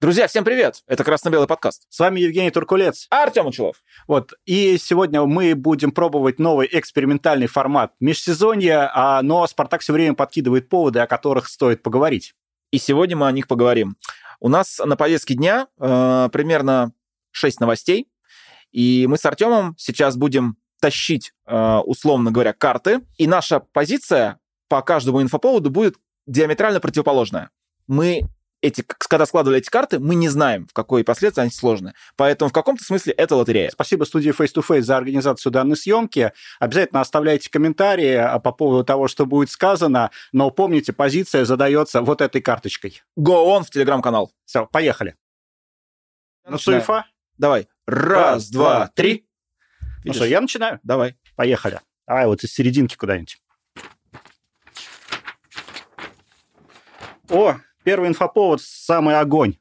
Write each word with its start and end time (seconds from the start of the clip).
Друзья, 0.00 0.28
всем 0.28 0.44
привет! 0.44 0.84
Это 0.86 1.02
«Красно-белый 1.02 1.48
подкаст». 1.48 1.84
С 1.88 1.98
вами 1.98 2.20
Евгений 2.20 2.52
Туркулец. 2.52 3.08
А 3.10 3.24
Артем 3.24 3.48
Учелов. 3.48 3.82
Вот, 4.06 4.32
и 4.46 4.78
сегодня 4.78 5.24
мы 5.24 5.56
будем 5.56 5.90
пробовать 5.90 6.38
новый 6.38 6.68
экспериментальный 6.70 7.48
формат 7.48 7.94
межсезонья, 7.98 8.92
а, 8.94 9.20
но 9.22 9.44
«Спартак» 9.48 9.80
все 9.80 9.92
время 9.92 10.14
подкидывает 10.14 10.68
поводы, 10.68 11.00
о 11.00 11.08
которых 11.08 11.48
стоит 11.48 11.82
поговорить. 11.82 12.36
И 12.70 12.78
сегодня 12.78 13.16
мы 13.16 13.26
о 13.26 13.32
них 13.32 13.48
поговорим. 13.48 13.96
У 14.38 14.48
нас 14.48 14.78
на 14.78 14.96
повестке 14.96 15.34
дня 15.34 15.66
э, 15.80 16.28
примерно 16.30 16.92
6 17.32 17.58
новостей, 17.58 18.06
и 18.70 19.08
мы 19.08 19.18
с 19.18 19.26
Артемом 19.26 19.74
сейчас 19.78 20.16
будем 20.16 20.58
тащить, 20.80 21.32
э, 21.44 21.78
условно 21.78 22.30
говоря, 22.30 22.52
карты, 22.52 23.00
и 23.16 23.26
наша 23.26 23.58
позиция 23.58 24.38
по 24.68 24.80
каждому 24.80 25.20
инфоповоду 25.22 25.70
будет 25.70 25.96
диаметрально 26.28 26.78
противоположная. 26.78 27.50
Мы 27.88 28.28
эти, 28.60 28.82
когда 28.86 29.26
складывали 29.26 29.58
эти 29.58 29.68
карты, 29.68 29.98
мы 29.98 30.14
не 30.14 30.28
знаем, 30.28 30.66
в 30.66 30.72
какой 30.72 31.04
последствии 31.04 31.42
они 31.42 31.50
сложны. 31.50 31.94
Поэтому 32.16 32.48
в 32.48 32.52
каком-то 32.52 32.84
смысле 32.84 33.12
это 33.12 33.36
лотерея. 33.36 33.70
Спасибо 33.70 34.04
студии 34.04 34.32
Face 34.32 34.52
to 34.54 34.64
Face 34.66 34.82
за 34.82 34.96
организацию 34.96 35.52
данной 35.52 35.76
съемки. 35.76 36.32
Обязательно 36.58 37.00
оставляйте 37.00 37.50
комментарии 37.50 38.14
а, 38.14 38.38
по 38.38 38.52
поводу 38.52 38.84
того, 38.84 39.08
что 39.08 39.26
будет 39.26 39.50
сказано, 39.50 40.10
но 40.32 40.50
помните, 40.50 40.92
позиция 40.92 41.44
задается 41.44 42.02
вот 42.02 42.20
этой 42.20 42.40
карточкой. 42.40 43.02
Go 43.18 43.56
on 43.56 43.62
в 43.64 43.70
телеграм-канал. 43.70 44.32
Все, 44.44 44.66
поехали. 44.66 45.14
Я 46.44 46.52
ну, 46.52 46.58
суефа? 46.58 47.06
Давай. 47.36 47.68
Раз, 47.86 48.32
Раз 48.32 48.50
два, 48.50 48.90
три. 48.94 49.26
Ну 50.04 50.12
что, 50.12 50.24
я 50.24 50.40
начинаю? 50.40 50.80
Давай. 50.82 51.16
Поехали. 51.36 51.80
Давай 52.06 52.26
вот 52.26 52.42
из 52.42 52.52
серединки 52.52 52.96
куда-нибудь. 52.96 53.38
О, 57.30 57.56
Первый 57.88 58.10
инфоповод– 58.10 58.60
самый 58.62 59.18
огонь. 59.18 59.56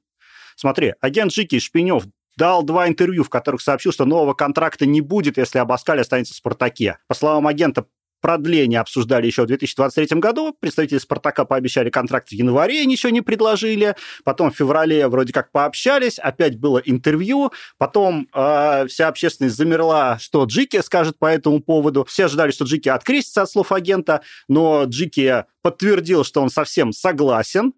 Смотри, 0.57 0.95
агент 0.99 1.31
Жики 1.31 1.59
Шпинев 1.59 2.03
дал 2.35 2.61
два 2.61 2.89
интервью, 2.89 3.23
в 3.23 3.29
которых 3.29 3.61
сообщил, 3.61 3.93
что 3.93 4.03
нового 4.03 4.33
контракта 4.33 4.85
не 4.85 4.99
будет, 4.99 5.37
если 5.37 5.59
Абаскаль 5.59 6.01
останется 6.01 6.33
в 6.33 6.35
«Спартаке». 6.35 6.97
По 7.07 7.15
словам 7.15 7.47
агента, 7.47 7.85
продление 8.19 8.81
обсуждали 8.81 9.27
еще 9.27 9.43
в 9.43 9.45
2023 9.45 10.19
году. 10.19 10.53
Представители 10.59 10.97
«Спартака» 10.97 11.45
пообещали 11.45 11.89
контракт 11.89 12.27
в 12.27 12.31
январе, 12.33 12.85
ничего 12.85 13.11
не 13.11 13.21
предложили. 13.21 13.95
Потом 14.25 14.51
в 14.51 14.57
феврале 14.57 15.07
вроде 15.07 15.31
как 15.31 15.53
пообщались, 15.53 16.19
опять 16.19 16.59
было 16.59 16.79
интервью. 16.79 17.53
Потом 17.77 18.27
э, 18.33 18.87
вся 18.89 19.07
общественность 19.07 19.55
замерла, 19.55 20.19
что 20.19 20.43
Джики 20.43 20.81
скажет 20.81 21.17
по 21.17 21.27
этому 21.27 21.61
поводу. 21.61 22.03
Все 22.03 22.25
ожидали, 22.25 22.51
что 22.51 22.65
Джики 22.65 22.89
открестится 22.89 23.43
от 23.43 23.49
слов 23.49 23.71
агента, 23.71 24.21
но 24.49 24.83
Джики 24.83 25.45
подтвердил, 25.61 26.25
что 26.25 26.41
он 26.41 26.49
совсем 26.49 26.91
согласен 26.91 27.71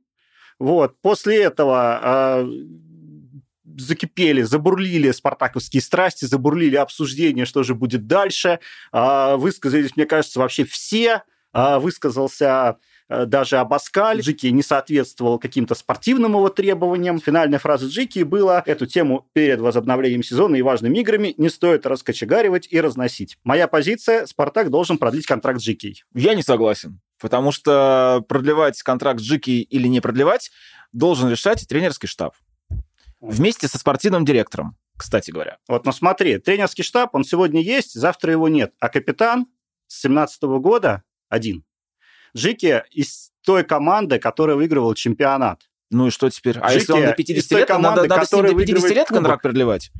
вот. 0.59 0.99
После 1.02 1.41
этого 1.43 2.41
э, 2.43 2.49
закипели, 3.77 4.41
забурлили 4.41 5.11
спартаковские 5.11 5.81
страсти, 5.81 6.25
забурлили 6.25 6.75
обсуждения, 6.75 7.45
что 7.45 7.63
же 7.63 7.75
будет 7.75 8.07
дальше. 8.07 8.59
Э, 8.91 9.35
высказались, 9.37 9.95
мне 9.95 10.05
кажется, 10.05 10.39
вообще 10.39 10.65
все. 10.65 11.23
Э, 11.53 11.80
высказался 11.80 12.77
даже 13.25 13.57
Абаскаль. 13.57 14.21
Джики 14.21 14.45
не 14.45 14.61
соответствовал 14.61 15.39
каким-то 15.39 15.73
спортивным 15.73 16.33
его 16.33 16.49
требованиям. 16.49 17.19
Финальная 17.19 17.57
фраза 17.57 17.87
Джики 17.87 18.19
была 18.19 18.61
«Эту 18.67 18.85
тему 18.85 19.27
перед 19.33 19.59
возобновлением 19.59 20.21
сезона 20.21 20.57
и 20.57 20.61
важными 20.61 20.99
играми 20.99 21.33
не 21.37 21.49
стоит 21.49 21.87
раскочегаривать 21.87 22.67
и 22.69 22.80
разносить». 22.80 23.39
Моя 23.43 23.67
позиция– 23.67 24.25
Спартак 24.27 24.69
должен 24.69 24.99
продлить 24.99 25.25
контракт 25.25 25.59
Джики. 25.59 25.95
Я 26.13 26.35
не 26.35 26.43
согласен. 26.43 27.02
Потому 27.19 27.51
что 27.51 28.23
продлевать 28.27 28.81
контракт 28.81 29.19
с 29.19 29.23
Джики 29.23 29.61
или 29.61 29.87
не 29.87 29.99
продлевать 29.99 30.51
должен 30.91 31.29
решать 31.29 31.67
тренерский 31.67 32.07
штаб. 32.07 32.33
Вместе 33.19 33.67
со 33.67 33.77
спортивным 33.77 34.23
директором, 34.25 34.77
кстати 34.97 35.31
говоря. 35.31 35.57
Вот, 35.67 35.85
но 35.85 35.91
смотри, 35.91 36.37
тренерский 36.37 36.83
штаб, 36.83 37.13
он 37.13 37.23
сегодня 37.23 37.61
есть, 37.61 37.93
завтра 37.93 38.31
его 38.31 38.47
нет. 38.47 38.73
А 38.79 38.89
капитан 38.89 39.47
с 39.87 40.01
17 40.01 40.41
года 40.43 41.03
один. 41.27 41.65
Джики 42.35 42.83
из 42.91 43.31
той 43.43 43.63
команды, 43.63 44.19
которая 44.19 44.55
выигрывала 44.55 44.95
чемпионат. 44.95 45.69
Ну 45.89 46.08
и 46.08 46.09
что 46.11 46.29
теперь? 46.29 46.58
А 46.59 46.69
Джики 46.69 46.79
если 46.79 46.93
он 46.93 47.05
до 47.05 47.13
50 47.13 47.52
лет, 47.58 47.67
команды, 47.67 48.02
надо, 48.02 48.15
надо 48.15 48.25
с 48.25 48.31
ним 48.31 48.45
до 48.45 48.55
50 48.55 48.91
лет 48.91 49.08
контракт 49.08 49.41
продлевать? 49.41 49.91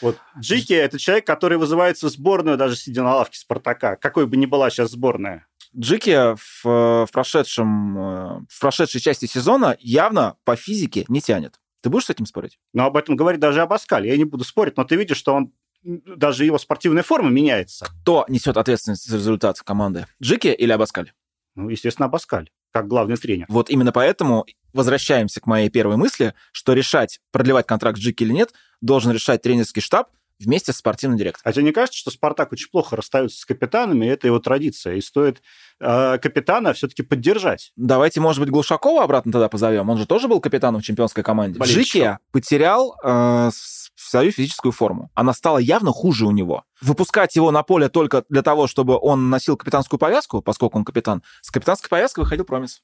Вот 0.00 0.18
Джики– 0.38 0.72
это 0.74 0.98
человек, 0.98 1.26
который 1.26 1.58
вызывается 1.58 2.06
в 2.06 2.10
сборную, 2.10 2.56
даже 2.56 2.76
сидя 2.76 3.02
на 3.02 3.16
лавке 3.16 3.38
Спартака, 3.38 3.96
какой 3.96 4.26
бы 4.26 4.36
ни 4.36 4.46
была 4.46 4.70
сейчас 4.70 4.90
сборная. 4.90 5.46
Джики 5.78 6.34
в, 6.34 6.64
в, 6.64 7.08
прошедшем, 7.12 7.98
э, 7.98 8.40
в 8.48 8.60
прошедшей 8.60 9.00
части 9.00 9.26
сезона 9.26 9.76
явно 9.80 10.36
по 10.44 10.56
физике 10.56 11.04
не 11.08 11.20
тянет. 11.20 11.60
Ты 11.82 11.90
будешь 11.90 12.06
с 12.06 12.10
этим 12.10 12.26
спорить? 12.26 12.58
Ну, 12.72 12.84
об 12.84 12.96
этом 12.96 13.14
говорит 13.14 13.40
даже 13.40 13.62
Абаскаль. 13.62 14.06
Я 14.06 14.16
не 14.16 14.24
буду 14.24 14.44
спорить, 14.44 14.76
но 14.76 14.84
ты 14.84 14.96
видишь, 14.96 15.16
что 15.16 15.34
он 15.34 15.52
даже 15.82 16.44
его 16.44 16.58
спортивная 16.58 17.04
форма 17.04 17.30
меняется. 17.30 17.86
Кто 18.02 18.24
несет 18.28 18.56
ответственность 18.56 19.08
за 19.08 19.16
результат 19.16 19.60
команды? 19.60 20.06
Джики 20.20 20.48
или 20.48 20.72
Абаскаль? 20.72 21.12
Ну, 21.54 21.68
естественно, 21.68 22.06
Абаскаль, 22.06 22.50
как 22.72 22.88
главный 22.88 23.16
тренер. 23.16 23.46
Вот 23.48 23.70
именно 23.70 23.92
поэтому 23.92 24.46
возвращаемся 24.72 25.40
к 25.40 25.46
моей 25.46 25.70
первой 25.70 25.96
мысли, 25.96 26.34
что 26.52 26.72
решать, 26.72 27.20
продлевать 27.30 27.66
контракт 27.66 27.98
Джики 27.98 28.24
или 28.24 28.32
нет, 28.32 28.52
должен 28.80 29.12
решать 29.12 29.42
тренерский 29.42 29.82
штаб, 29.82 30.10
вместе 30.38 30.72
с 30.72 30.76
спортивным 30.76 31.18
директором. 31.18 31.48
А 31.48 31.52
тебе 31.52 31.64
не 31.64 31.72
кажется, 31.72 31.98
что 31.98 32.10
Спартак 32.10 32.52
очень 32.52 32.70
плохо 32.70 32.96
расстается 32.96 33.38
с 33.38 33.44
капитанами, 33.44 34.06
и 34.06 34.08
это 34.08 34.26
его 34.26 34.38
традиция, 34.38 34.94
и 34.96 35.00
стоит 35.00 35.42
э, 35.80 36.18
капитана 36.18 36.72
все-таки 36.72 37.02
поддержать? 37.02 37.72
Давайте, 37.76 38.20
может 38.20 38.40
быть, 38.40 38.50
Глушакова 38.50 39.02
обратно 39.02 39.32
тогда 39.32 39.48
позовем. 39.48 39.88
Он 39.90 39.98
же 39.98 40.06
тоже 40.06 40.28
был 40.28 40.40
капитаном 40.40 40.80
в 40.80 40.84
чемпионской 40.84 41.22
команде. 41.22 41.62
Жикия 41.64 42.20
потерял 42.32 42.94
э, 43.02 43.50
свою 43.96 44.30
физическую 44.30 44.72
форму. 44.72 45.10
Она 45.14 45.32
стала 45.32 45.58
явно 45.58 45.92
хуже 45.92 46.26
у 46.26 46.30
него. 46.30 46.64
Выпускать 46.80 47.34
его 47.36 47.50
на 47.50 47.62
поле 47.62 47.88
только 47.88 48.24
для 48.28 48.42
того, 48.42 48.66
чтобы 48.66 48.98
он 49.00 49.30
носил 49.30 49.56
капитанскую 49.56 49.98
повязку, 49.98 50.40
поскольку 50.40 50.78
он 50.78 50.84
капитан, 50.84 51.22
с 51.42 51.50
капитанской 51.50 51.88
повязкой 51.88 52.20
выходил 52.20 52.44
Промис. 52.44 52.82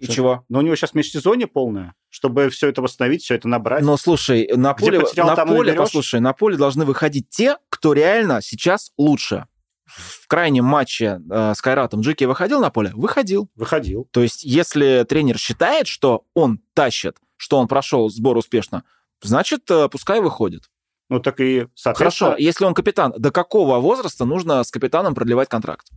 И 0.00 0.06
что? 0.06 0.14
чего? 0.14 0.44
Но 0.48 0.58
у 0.58 0.62
него 0.62 0.74
сейчас 0.76 0.94
межсезонье 0.94 1.46
полное, 1.46 1.94
чтобы 2.08 2.48
все 2.48 2.68
это 2.68 2.80
восстановить, 2.80 3.22
все 3.22 3.34
это 3.34 3.48
набрать. 3.48 3.82
Но 3.82 3.96
слушай, 3.98 4.50
на 4.54 4.72
поле, 4.72 5.00
потерял, 5.00 5.26
на 5.28 5.46
поле 5.46 5.74
послушай, 5.74 6.20
на 6.20 6.32
поле 6.32 6.56
должны 6.56 6.86
выходить 6.86 7.28
те, 7.28 7.58
кто 7.68 7.92
реально 7.92 8.40
сейчас 8.42 8.92
лучше. 8.96 9.46
В 9.84 10.26
крайнем 10.26 10.64
матче 10.64 11.20
э, 11.30 11.52
с 11.54 11.60
Кайратом 11.60 12.00
Джики 12.00 12.24
выходил 12.24 12.60
на 12.60 12.70
поле? 12.70 12.92
Выходил. 12.94 13.50
Выходил. 13.56 14.08
То 14.12 14.22
есть, 14.22 14.44
если 14.44 15.04
тренер 15.06 15.36
считает, 15.36 15.86
что 15.86 16.24
он 16.32 16.60
тащит, 16.74 17.16
что 17.36 17.58
он 17.58 17.68
прошел 17.68 18.08
сбор 18.08 18.36
успешно, 18.36 18.84
значит, 19.20 19.70
э, 19.70 19.88
пускай 19.88 20.20
выходит. 20.20 20.70
Ну 21.10 21.18
так 21.18 21.40
и 21.40 21.66
Хорошо, 21.82 22.36
если 22.38 22.64
он 22.64 22.72
капитан, 22.72 23.12
до 23.18 23.32
какого 23.32 23.80
возраста 23.80 24.24
нужно 24.24 24.62
с 24.62 24.70
капитаном 24.70 25.14
продлевать 25.14 25.48
контракт? 25.48 25.88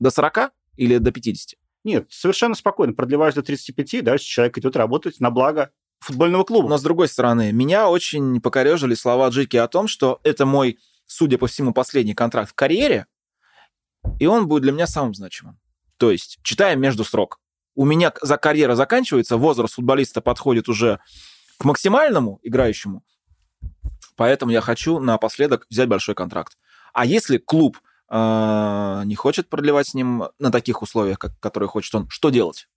До 0.00 0.10
40 0.10 0.50
или 0.76 0.98
до 0.98 1.12
50? 1.12 1.56
Нет, 1.84 2.06
совершенно 2.10 2.54
спокойно. 2.54 2.92
Продлеваешь 2.92 3.34
до 3.34 3.42
35, 3.42 4.04
дальше 4.04 4.26
человек 4.26 4.58
идет 4.58 4.76
работать 4.76 5.20
на 5.20 5.30
благо 5.30 5.70
футбольного 6.00 6.44
клуба. 6.44 6.68
Но 6.68 6.78
с 6.78 6.82
другой 6.82 7.08
стороны, 7.08 7.52
меня 7.52 7.88
очень 7.88 8.40
покорежили 8.40 8.94
слова 8.94 9.28
Джики 9.28 9.56
о 9.56 9.68
том, 9.68 9.88
что 9.88 10.20
это 10.22 10.46
мой, 10.46 10.78
судя 11.06 11.38
по 11.38 11.46
всему, 11.46 11.72
последний 11.72 12.14
контракт 12.14 12.50
в 12.50 12.54
карьере, 12.54 13.06
и 14.18 14.26
он 14.26 14.48
будет 14.48 14.62
для 14.62 14.72
меня 14.72 14.86
самым 14.86 15.14
значимым. 15.14 15.58
То 15.96 16.10
есть, 16.10 16.38
читаем 16.42 16.80
между 16.80 17.04
строк. 17.04 17.38
У 17.74 17.84
меня 17.84 18.12
за 18.20 18.36
карьера 18.36 18.74
заканчивается, 18.74 19.36
возраст 19.36 19.74
футболиста 19.74 20.20
подходит 20.20 20.68
уже 20.68 21.00
к 21.58 21.64
максимальному 21.64 22.40
играющему, 22.42 23.04
поэтому 24.16 24.50
я 24.52 24.60
хочу 24.60 24.98
напоследок 24.98 25.66
взять 25.70 25.88
большой 25.88 26.14
контракт. 26.14 26.58
А 26.92 27.04
если 27.06 27.38
клуб 27.38 27.78
не 28.10 29.14
хочет 29.14 29.48
продлевать 29.48 29.88
с 29.88 29.94
ним 29.94 30.24
на 30.38 30.50
таких 30.50 30.82
условиях, 30.82 31.18
как, 31.18 31.38
которые 31.38 31.68
хочет 31.68 31.94
он, 31.94 32.08
что 32.08 32.30
делать? 32.30 32.68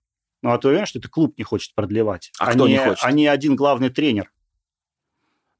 Ну, 0.43 0.51
а 0.51 0.57
ты 0.57 0.67
уверен, 0.67 0.85
что 0.85 0.99
это 0.99 1.09
клуб 1.09 1.37
не 1.37 1.43
хочет 1.43 1.73
продлевать? 1.73 2.31
А, 2.37 2.49
а 2.49 2.53
кто 2.53 2.67
не, 2.67 2.77
хочет? 2.77 2.99
А 3.01 3.11
не 3.11 3.27
один 3.27 3.55
главный 3.55 3.89
тренер. 3.89 4.31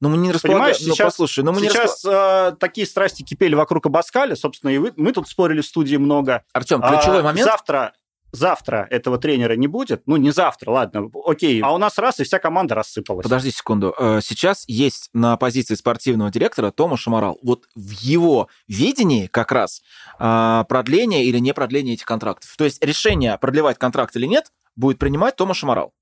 Ну, 0.01 0.09
мы 0.09 0.17
не 0.17 0.33
располагаем... 0.33 0.75
Ну, 0.79 0.93
сейчас, 0.93 1.13
послушай, 1.13 1.45
ну, 1.45 1.53
мы 1.53 1.61
сейчас 1.61 2.03
не 2.03 2.11
э, 2.11 2.55
такие 2.59 2.85
страсти 2.85 3.23
кипели 3.23 3.55
вокруг 3.55 3.85
Абаскаля, 3.85 4.35
собственно, 4.35 4.71
и 4.71 4.77
вы, 4.77 4.91
мы 4.97 5.13
тут 5.13 5.29
спорили 5.29 5.61
в 5.61 5.65
студии 5.65 5.95
много. 5.95 6.43
Артем, 6.51 6.81
ключевой 6.81 7.21
а, 7.21 7.23
момент... 7.23 7.45
Завтра 7.45 7.93
завтра 8.33 8.87
этого 8.89 9.17
тренера 9.17 9.55
не 9.55 9.67
будет, 9.67 10.01
ну, 10.07 10.17
не 10.17 10.31
завтра, 10.31 10.71
ладно, 10.71 11.09
окей, 11.25 11.61
а 11.61 11.71
у 11.71 11.77
нас 11.77 11.97
раз, 11.97 12.19
и 12.19 12.23
вся 12.23 12.39
команда 12.39 12.75
рассыпалась. 12.75 13.23
Подожди 13.23 13.51
секунду. 13.51 13.95
Э, 13.97 14.19
сейчас 14.21 14.65
есть 14.67 15.09
на 15.13 15.37
позиции 15.37 15.75
спортивного 15.75 16.31
директора 16.31 16.71
Тома 16.71 16.97
Шамарал. 16.97 17.39
Вот 17.43 17.67
в 17.75 17.91
его 17.91 18.49
видении 18.67 19.27
как 19.27 19.51
раз 19.51 19.83
э, 20.19 20.63
продление 20.67 21.25
или 21.25 21.37
не 21.37 21.53
продление 21.53 21.93
этих 21.93 22.05
контрактов. 22.05 22.53
То 22.57 22.65
есть 22.65 22.83
решение, 22.83 23.37
продлевать 23.37 23.77
контракт 23.77 24.15
или 24.15 24.25
нет, 24.25 24.51
будет 24.75 24.97
принимать 24.97 25.35
Тома 25.35 25.53
Шамарал. 25.53 25.93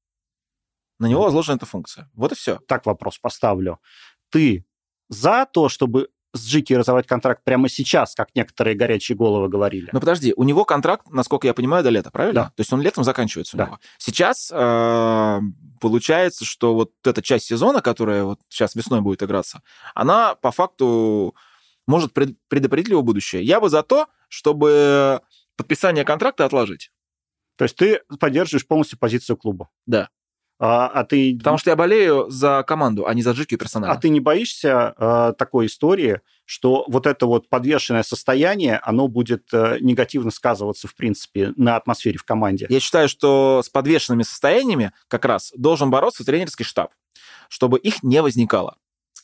На 0.99 1.07
него 1.07 1.23
возложена 1.23 1.57
эта 1.57 1.65
функция. 1.65 2.09
Вот 2.13 2.31
и 2.31 2.35
все. 2.35 2.59
Так 2.67 2.85
вопрос 2.85 3.17
поставлю. 3.19 3.79
Ты 4.29 4.65
за 5.09 5.45
то, 5.51 5.67
чтобы 5.67 6.07
с 6.33 6.47
Джики 6.47 6.73
разорвать 6.73 7.07
контракт 7.07 7.43
прямо 7.43 7.67
сейчас, 7.69 8.15
как 8.15 8.29
некоторые 8.35 8.75
горячие 8.75 9.17
головы 9.17 9.49
говорили. 9.49 9.89
Но 9.91 9.99
подожди, 9.99 10.33
у 10.37 10.43
него 10.43 10.63
контракт, 10.65 11.07
насколько 11.09 11.47
я 11.47 11.53
понимаю, 11.53 11.83
до 11.83 11.89
лета, 11.89 12.09
правильно? 12.11 12.43
Да. 12.43 12.47
То 12.55 12.61
есть 12.61 12.71
он 12.71 12.81
летом 12.81 13.03
заканчивается 13.03 13.55
у 13.55 13.59
Да. 13.59 13.65
него. 13.65 13.79
Сейчас 13.97 14.49
э, 14.53 15.39
получается, 15.79 16.45
что 16.45 16.73
вот 16.73 16.91
эта 17.03 17.21
часть 17.21 17.45
сезона, 17.47 17.81
которая 17.81 18.23
вот 18.23 18.39
сейчас 18.49 18.75
весной 18.75 19.01
будет 19.01 19.23
играться, 19.23 19.61
она 19.93 20.35
по 20.35 20.51
факту 20.51 21.35
может 21.87 22.13
пред- 22.13 22.37
предопределить 22.47 22.91
его 22.91 23.01
будущее. 23.01 23.43
Я 23.43 23.59
бы 23.59 23.69
за 23.69 23.83
то, 23.83 24.07
чтобы 24.29 25.21
подписание 25.57 26.05
контракта 26.05 26.45
отложить. 26.45 26.91
То 27.57 27.65
есть 27.65 27.75
ты 27.75 28.01
поддерживаешь 28.19 28.65
полностью 28.65 28.97
позицию 28.97 29.37
клуба. 29.37 29.69
Да. 29.85 30.09
А, 30.63 30.87
а 30.87 31.03
ты... 31.03 31.35
Потому 31.39 31.57
что 31.57 31.71
я 31.71 31.75
болею 31.75 32.29
за 32.29 32.63
команду, 32.67 33.07
а 33.07 33.15
не 33.15 33.23
за 33.23 33.31
Джики 33.31 33.55
персонально. 33.55 33.95
А 33.95 33.99
ты 33.99 34.09
не 34.09 34.19
боишься 34.19 34.93
э, 34.95 35.33
такой 35.35 35.65
истории, 35.65 36.21
что 36.45 36.85
вот 36.87 37.07
это 37.07 37.25
вот 37.25 37.49
подвешенное 37.49 38.03
состояние, 38.03 38.79
оно 38.83 39.07
будет 39.07 39.47
э, 39.53 39.77
негативно 39.81 40.29
сказываться, 40.29 40.87
в 40.87 40.93
принципе, 40.93 41.51
на 41.55 41.77
атмосфере 41.77 42.19
в 42.19 42.23
команде? 42.23 42.67
Я 42.69 42.79
считаю, 42.79 43.09
что 43.09 43.63
с 43.65 43.69
подвешенными 43.69 44.21
состояниями 44.21 44.91
как 45.07 45.25
раз 45.25 45.51
должен 45.57 45.89
бороться 45.89 46.23
тренерский 46.23 46.63
штаб, 46.63 46.91
чтобы 47.49 47.79
их 47.79 48.03
не 48.03 48.21
возникало. 48.21 48.77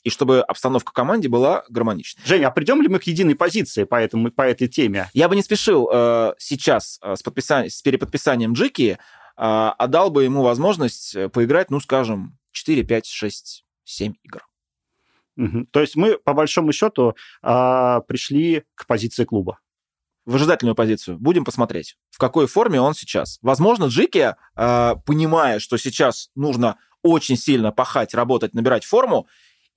И 0.03 0.09
чтобы 0.09 0.41
обстановка 0.41 0.91
в 0.91 0.93
команде 0.93 1.27
была 1.27 1.65
гармоничной. 1.69 2.23
Женя, 2.25 2.47
а 2.47 2.51
придем 2.51 2.81
ли 2.81 2.87
мы 2.87 2.97
к 2.97 3.03
единой 3.03 3.35
позиции 3.35 3.83
по, 3.83 3.95
этому, 3.95 4.31
по 4.31 4.43
этой 4.43 4.67
теме? 4.67 5.09
Я 5.13 5.27
бы 5.27 5.35
не 5.35 5.43
спешил 5.43 5.89
э, 5.91 6.33
сейчас 6.39 6.97
э, 7.03 7.15
с, 7.15 7.21
подписа- 7.21 7.69
с 7.69 7.81
переподписанием 7.81 8.53
Джики, 8.53 8.99
а 9.37 9.87
дал 9.87 10.09
бы 10.09 10.23
ему 10.23 10.41
возможность 10.41 11.15
э, 11.15 11.29
поиграть, 11.29 11.69
ну, 11.69 11.79
скажем, 11.79 12.37
4, 12.51 12.83
5, 12.83 13.05
6, 13.05 13.65
7 13.83 14.13
игр. 14.23 14.47
То 15.71 15.81
есть 15.81 15.95
мы, 15.95 16.17
по 16.17 16.33
большому 16.33 16.71
счету, 16.71 17.15
а, 17.43 18.01
пришли 18.01 18.63
к 18.73 18.87
позиции 18.87 19.23
клуба. 19.23 19.59
Выжидательную 20.25 20.75
позицию. 20.75 21.19
Будем 21.19 21.45
посмотреть, 21.45 21.95
в 22.09 22.17
какой 22.17 22.47
форме 22.47 22.81
он 22.81 22.95
сейчас. 22.95 23.37
Возможно, 23.43 23.85
Джики, 23.85 24.35
э, 24.55 24.95
понимая, 25.05 25.59
что 25.59 25.77
сейчас 25.77 26.31
нужно 26.35 26.77
очень 27.03 27.37
сильно 27.37 27.71
пахать, 27.71 28.15
работать, 28.15 28.53
набирать 28.55 28.83
форму, 28.83 29.27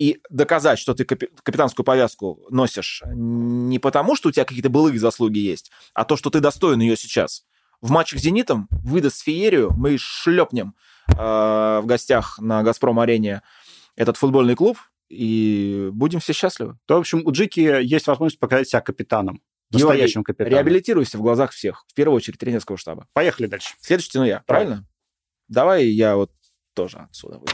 и 0.00 0.18
доказать, 0.30 0.78
что 0.78 0.94
ты 0.94 1.04
капи- 1.04 1.28
капитанскую 1.42 1.84
повязку 1.84 2.46
носишь 2.48 3.02
не 3.06 3.78
потому, 3.78 4.16
что 4.16 4.30
у 4.30 4.32
тебя 4.32 4.46
какие-то 4.46 4.70
былые 4.70 4.98
заслуги 4.98 5.38
есть, 5.38 5.70
а 5.92 6.06
то, 6.06 6.16
что 6.16 6.30
ты 6.30 6.40
достоин 6.40 6.80
ее 6.80 6.96
сейчас. 6.96 7.44
В 7.80 7.90
матчах 7.90 8.20
с 8.20 8.22
«Зенитом» 8.22 8.68
выдаст 8.70 9.22
феерию, 9.22 9.72
мы 9.72 9.96
шлепнем 9.98 10.74
э, 11.08 11.14
в 11.14 11.84
гостях 11.86 12.38
на 12.38 12.62
«Газпром-арене» 12.62 13.42
этот 13.96 14.16
футбольный 14.16 14.54
клуб, 14.54 14.78
и 15.08 15.90
будем 15.92 16.20
все 16.20 16.32
счастливы. 16.32 16.78
То, 16.86 16.96
в 16.96 17.00
общем, 17.00 17.22
у 17.26 17.32
Джики 17.32 17.60
есть 17.60 18.06
возможность 18.06 18.38
показать 18.38 18.68
себя 18.68 18.80
капитаном. 18.80 19.42
Настоящим 19.70 20.24
капитаном. 20.24 20.52
Реабилитируйся 20.52 21.18
в 21.18 21.22
глазах 21.22 21.52
всех, 21.52 21.84
в 21.88 21.94
первую 21.94 22.16
очередь 22.16 22.38
тренерского 22.38 22.76
штаба. 22.76 23.06
Поехали 23.12 23.46
дальше. 23.46 23.74
Следующий 23.80 24.10
тяну 24.10 24.24
я, 24.24 24.42
правильно? 24.46 24.86
Давай 25.48 25.86
я 25.86 26.16
вот 26.16 26.32
тоже 26.74 26.98
отсюда 26.98 27.38
выйду. 27.38 27.52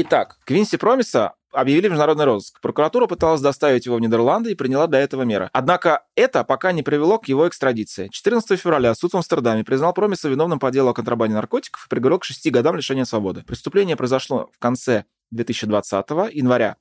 Итак, 0.00 0.38
Квинси 0.44 0.76
Промиса 0.76 1.34
объявили 1.50 1.88
в 1.88 1.90
международный 1.90 2.24
розыск. 2.24 2.60
Прокуратура 2.60 3.08
пыталась 3.08 3.40
доставить 3.40 3.84
его 3.84 3.96
в 3.96 4.00
Нидерланды 4.00 4.52
и 4.52 4.54
приняла 4.54 4.86
для 4.86 5.00
этого 5.00 5.22
меры. 5.22 5.50
Однако 5.52 6.04
это 6.14 6.44
пока 6.44 6.70
не 6.70 6.84
привело 6.84 7.18
к 7.18 7.26
его 7.26 7.48
экстрадиции. 7.48 8.06
14 8.12 8.60
февраля 8.60 8.94
суд 8.94 9.12
в 9.12 9.16
Амстердаме 9.16 9.64
признал 9.64 9.92
Промиса 9.92 10.28
виновным 10.28 10.60
по 10.60 10.70
делу 10.70 10.90
о 10.90 10.94
контрабанде 10.94 11.34
наркотиков 11.34 11.84
и 11.84 11.88
приговорил 11.88 12.20
к 12.20 12.24
6 12.24 12.48
годам 12.52 12.76
лишения 12.76 13.04
свободы. 13.04 13.42
Преступление 13.42 13.96
произошло 13.96 14.50
в 14.54 14.60
конце 14.60 15.04
2020 15.32 16.10
января 16.32 16.76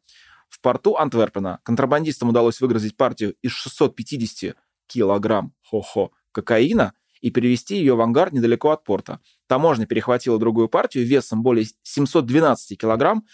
в 0.48 0.62
порту 0.62 0.96
Антверпена. 0.96 1.60
Контрабандистам 1.64 2.30
удалось 2.30 2.62
выгрузить 2.62 2.98
партию 2.98 3.34
из 3.42 3.50
650 3.54 4.56
килограмм 4.86 5.54
хо-хо 5.64 6.12
кокаина 6.32 6.94
и 7.22 7.32
перевести 7.32 7.78
ее 7.78 7.96
в 7.96 8.02
ангар 8.02 8.32
недалеко 8.32 8.70
от 8.70 8.84
порта. 8.84 9.22
Таможня 9.48 9.86
перехватила 9.86 10.38
другую 10.40 10.70
партию 10.70 11.06
весом 11.06 11.44
более 11.44 11.66
712 11.84 12.78
килограмм 12.78 13.26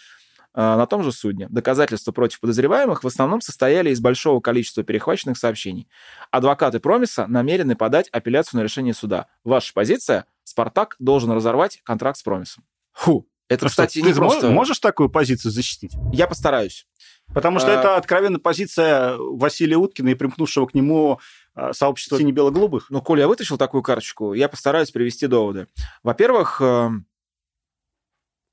э, 0.54 0.60
на 0.60 0.86
том 0.86 1.02
же 1.02 1.12
судне. 1.12 1.48
Доказательства 1.50 2.12
против 2.12 2.40
подозреваемых 2.40 3.04
в 3.04 3.06
основном 3.06 3.40
состояли 3.40 3.90
из 3.90 4.00
большого 4.00 4.40
количества 4.40 4.84
перехваченных 4.84 5.36
сообщений. 5.36 5.88
Адвокаты 6.30 6.80
Промиса 6.80 7.26
намерены 7.26 7.76
подать 7.76 8.08
апелляцию 8.10 8.60
на 8.60 8.64
решение 8.64 8.94
суда. 8.94 9.26
Ваша 9.44 9.72
позиция? 9.74 10.26
Спартак 10.44 10.96
должен 10.98 11.32
разорвать 11.32 11.80
контракт 11.84 12.18
с 12.18 12.22
Промисом. 12.22 12.64
Фу, 12.92 13.28
это, 13.48 13.68
что, 13.68 13.82
кстати, 13.82 14.00
ты 14.00 14.06
не 14.06 14.14
просто... 14.14 14.50
можешь 14.50 14.78
такую 14.78 15.10
позицию 15.10 15.52
защитить? 15.52 15.92
Я 16.12 16.26
постараюсь. 16.26 16.86
Потому 17.32 17.58
что 17.58 17.74
А- 17.74 17.78
это 17.80 17.96
откровенно 17.96 18.38
позиция 18.38 19.16
Василия 19.16 19.76
Уткина 19.76 20.10
и 20.10 20.14
примкнувшего 20.14 20.66
к 20.66 20.74
нему 20.74 21.20
а, 21.54 21.72
сообщества 21.72 22.18
сине-бело-голубых. 22.18 22.90
Ну, 22.90 23.00
коли 23.00 23.20
я 23.20 23.28
вытащил 23.28 23.56
такую 23.58 23.82
карточку, 23.82 24.34
я 24.34 24.48
постараюсь 24.48 24.90
привести 24.90 25.26
доводы. 25.26 25.68
Во-первых, 26.02 26.60
э, 26.60 26.90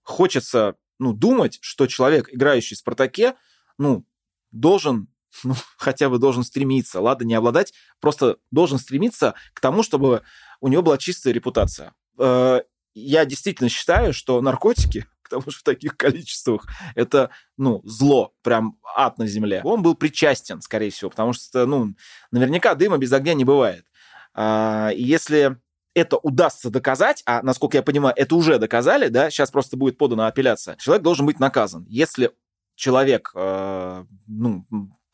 хочется 0.03 0.75
ну, 0.99 1.13
думать, 1.13 1.57
что 1.61 1.87
человек, 1.87 2.29
играющий 2.31 2.75
в 2.75 2.79
«Спартаке», 2.79 3.35
ну, 3.77 4.05
должен, 4.51 5.07
ну, 5.43 5.55
хотя 5.77 6.09
бы 6.09 6.19
должен 6.19 6.43
стремиться, 6.43 7.01
ладно, 7.01 7.25
не 7.25 7.33
обладать, 7.33 7.73
просто 7.99 8.37
должен 8.51 8.77
стремиться 8.79 9.33
к 9.53 9.59
тому, 9.61 9.83
чтобы 9.83 10.21
у 10.59 10.67
него 10.67 10.81
была 10.83 10.97
чистая 10.97 11.33
репутация. 11.33 11.93
Э, 12.19 12.61
Я 12.93 13.25
действительно 13.25 13.69
считаю, 13.69 14.13
что 14.13 14.41
наркотики, 14.41 15.05
к 15.31 15.39
тому 15.39 15.49
же 15.49 15.59
в 15.59 15.63
таких 15.63 15.95
количествах, 15.95 16.67
это, 16.93 17.29
ну, 17.57 17.81
зло, 17.85 18.33
прям 18.41 18.77
ад 18.95 19.17
на 19.17 19.25
земле. 19.27 19.61
Он 19.63 19.81
был 19.81 19.95
причастен, 19.95 20.61
скорее 20.61 20.89
всего, 20.89 21.09
потому 21.09 21.31
что, 21.31 21.65
ну, 21.65 21.95
наверняка 22.31 22.75
дыма 22.75 22.97
без 22.97 23.13
огня 23.13 23.33
не 23.33 23.45
бывает. 23.45 23.85
А, 24.33 24.89
И 24.93 25.01
если 25.01 25.57
это 25.93 26.17
удастся 26.17 26.69
доказать, 26.69 27.23
а, 27.25 27.41
насколько 27.43 27.77
я 27.77 27.83
понимаю, 27.83 28.13
это 28.17 28.35
уже 28.35 28.59
доказали, 28.59 29.07
да, 29.07 29.29
сейчас 29.29 29.51
просто 29.51 29.77
будет 29.77 29.97
подана 29.97 30.27
апелляция, 30.27 30.75
человек 30.77 31.03
должен 31.03 31.25
быть 31.25 31.39
наказан. 31.39 31.85
Если 31.87 32.31
человек, 32.75 33.31
э, 33.35 34.05
ну, 34.27 34.65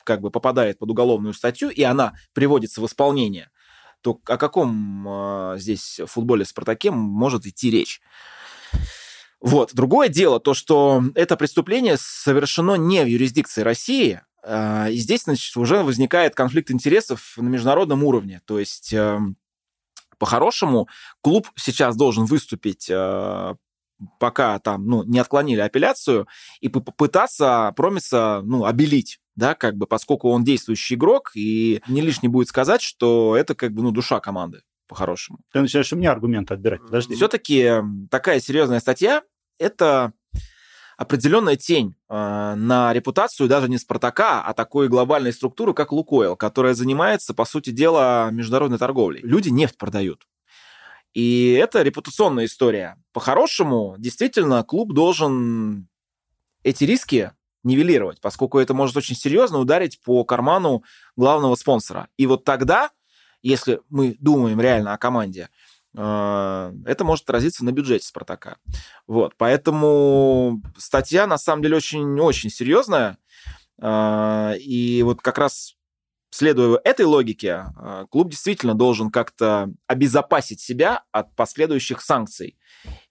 как 0.04 0.20
бы 0.20 0.30
попадает 0.30 0.78
под 0.78 0.90
уголовную 0.90 1.34
статью, 1.34 1.68
и 1.68 1.82
она 1.82 2.14
приводится 2.32 2.80
в 2.80 2.86
исполнение, 2.86 3.50
то 4.00 4.20
о 4.26 4.36
каком 4.36 5.06
э, 5.08 5.58
здесь 5.58 6.00
футболе 6.06 6.44
в 6.44 6.48
«Спартаке» 6.48 6.90
может 6.90 7.44
идти 7.46 7.70
речь? 7.70 8.00
Вот. 9.40 9.74
Другое 9.74 10.08
дело 10.08 10.40
то, 10.40 10.54
что 10.54 11.02
это 11.14 11.36
преступление 11.36 11.96
совершено 11.98 12.74
не 12.74 13.04
в 13.04 13.06
юрисдикции 13.06 13.62
России, 13.62 14.20
э, 14.42 14.92
и 14.92 14.96
здесь, 14.96 15.24
значит, 15.24 15.56
уже 15.56 15.82
возникает 15.82 16.34
конфликт 16.34 16.70
интересов 16.70 17.34
на 17.36 17.48
международном 17.48 18.02
уровне. 18.02 18.40
То 18.46 18.58
есть, 18.58 18.92
э, 18.92 19.18
по-хорошему, 20.18 20.88
клуб 21.20 21.48
сейчас 21.56 21.96
должен 21.96 22.24
выступить, 22.24 22.88
э, 22.90 23.54
пока 24.18 24.58
там, 24.58 24.86
ну, 24.86 25.04
не 25.04 25.18
отклонили 25.18 25.60
апелляцию, 25.60 26.26
и 26.60 26.68
по- 26.68 26.80
попытаться 26.80 27.72
Промиса, 27.76 28.40
ну, 28.44 28.64
обелить 28.64 29.20
да, 29.38 29.54
как 29.54 29.76
бы, 29.76 29.86
поскольку 29.86 30.30
он 30.30 30.42
действующий 30.42 30.96
игрок, 30.96 31.30
и 31.36 31.80
не 31.86 32.00
лишне 32.00 32.28
будет 32.28 32.48
сказать, 32.48 32.82
что 32.82 33.36
это 33.36 33.54
как 33.54 33.72
бы, 33.72 33.82
ну, 33.82 33.92
душа 33.92 34.18
команды, 34.18 34.62
по-хорошему. 34.88 35.38
Ты 35.52 35.60
начинаешь 35.60 35.92
у 35.92 35.96
меня 35.96 36.10
аргументы 36.10 36.54
отбирать. 36.54 36.80
Подожди. 36.80 37.14
Все-таки 37.14 37.72
такая 38.10 38.40
серьезная 38.40 38.80
статья– 38.80 39.22
это 39.58 40.12
определенная 40.96 41.56
тень 41.56 41.94
э, 42.08 42.54
на 42.56 42.92
репутацию 42.92 43.48
даже 43.48 43.68
не 43.68 43.78
Спартака, 43.78 44.42
а 44.42 44.52
такой 44.52 44.88
глобальной 44.88 45.32
структуры, 45.32 45.72
как 45.72 45.92
Лукойл, 45.92 46.36
которая 46.36 46.74
занимается, 46.74 47.34
по 47.34 47.44
сути 47.44 47.70
дела, 47.70 48.30
международной 48.32 48.78
торговлей. 48.78 49.20
Люди 49.22 49.48
нефть 49.48 49.78
продают. 49.78 50.26
И 51.14 51.52
это 51.52 51.82
репутационная 51.82 52.46
история. 52.46 52.96
По-хорошему, 53.12 53.94
действительно, 53.98 54.62
клуб 54.64 54.92
должен 54.92 55.88
эти 56.64 56.84
риски 56.84 57.32
нивелировать, 57.62 58.20
поскольку 58.20 58.58
это 58.58 58.74
может 58.74 58.96
очень 58.96 59.16
серьезно 59.16 59.58
ударить 59.58 60.00
по 60.02 60.24
карману 60.24 60.82
главного 61.16 61.54
спонсора. 61.54 62.08
И 62.16 62.26
вот 62.26 62.44
тогда, 62.44 62.90
если 63.42 63.80
мы 63.88 64.16
думаем 64.18 64.60
реально 64.60 64.94
о 64.94 64.98
команде, 64.98 65.48
это 66.00 66.98
может 67.04 67.24
отразиться 67.24 67.64
на 67.64 67.72
бюджете 67.72 68.06
Спартака. 68.06 68.58
Вот, 69.06 69.34
поэтому 69.36 70.62
статья 70.76 71.26
на 71.26 71.38
самом 71.38 71.62
деле 71.62 71.76
очень-очень 71.76 72.50
серьезная. 72.50 73.18
Э, 73.80 74.54
И 74.58 75.02
вот 75.02 75.20
как 75.22 75.38
раз 75.38 75.74
следуя 76.30 76.80
этой 76.84 77.06
логике, 77.06 77.64
э, 77.76 78.06
клуб 78.10 78.30
действительно 78.30 78.74
должен 78.74 79.10
как-то 79.10 79.72
обезопасить 79.86 80.60
себя 80.60 81.04
от 81.10 81.34
последующих 81.34 82.00
санкций, 82.00 82.58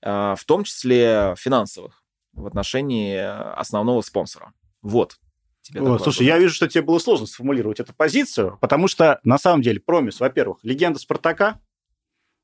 в 0.02 0.40
том 0.46 0.64
числе 0.64 1.36
финансовых 1.38 2.04
в 2.34 2.46
отношении 2.46 3.18
основного 3.60 4.02
спонсора. 4.02 4.54
Вот. 4.82 5.18
Тебе 5.62 5.82
такой 5.82 6.00
слушай, 6.00 6.20
аргумент. 6.20 6.36
я 6.36 6.40
вижу, 6.40 6.54
что 6.54 6.68
тебе 6.70 6.84
было 6.84 7.00
сложно 7.00 7.26
сформулировать 7.28 7.80
эту 7.82 7.94
позицию, 7.94 8.58
потому 8.62 8.88
что, 8.88 9.20
на 9.24 9.38
самом 9.38 9.62
деле, 9.62 9.82
Промис, 9.82 10.20
во-первых, 10.22 10.60
легенда 10.64 11.00
Спартака, 11.00 11.60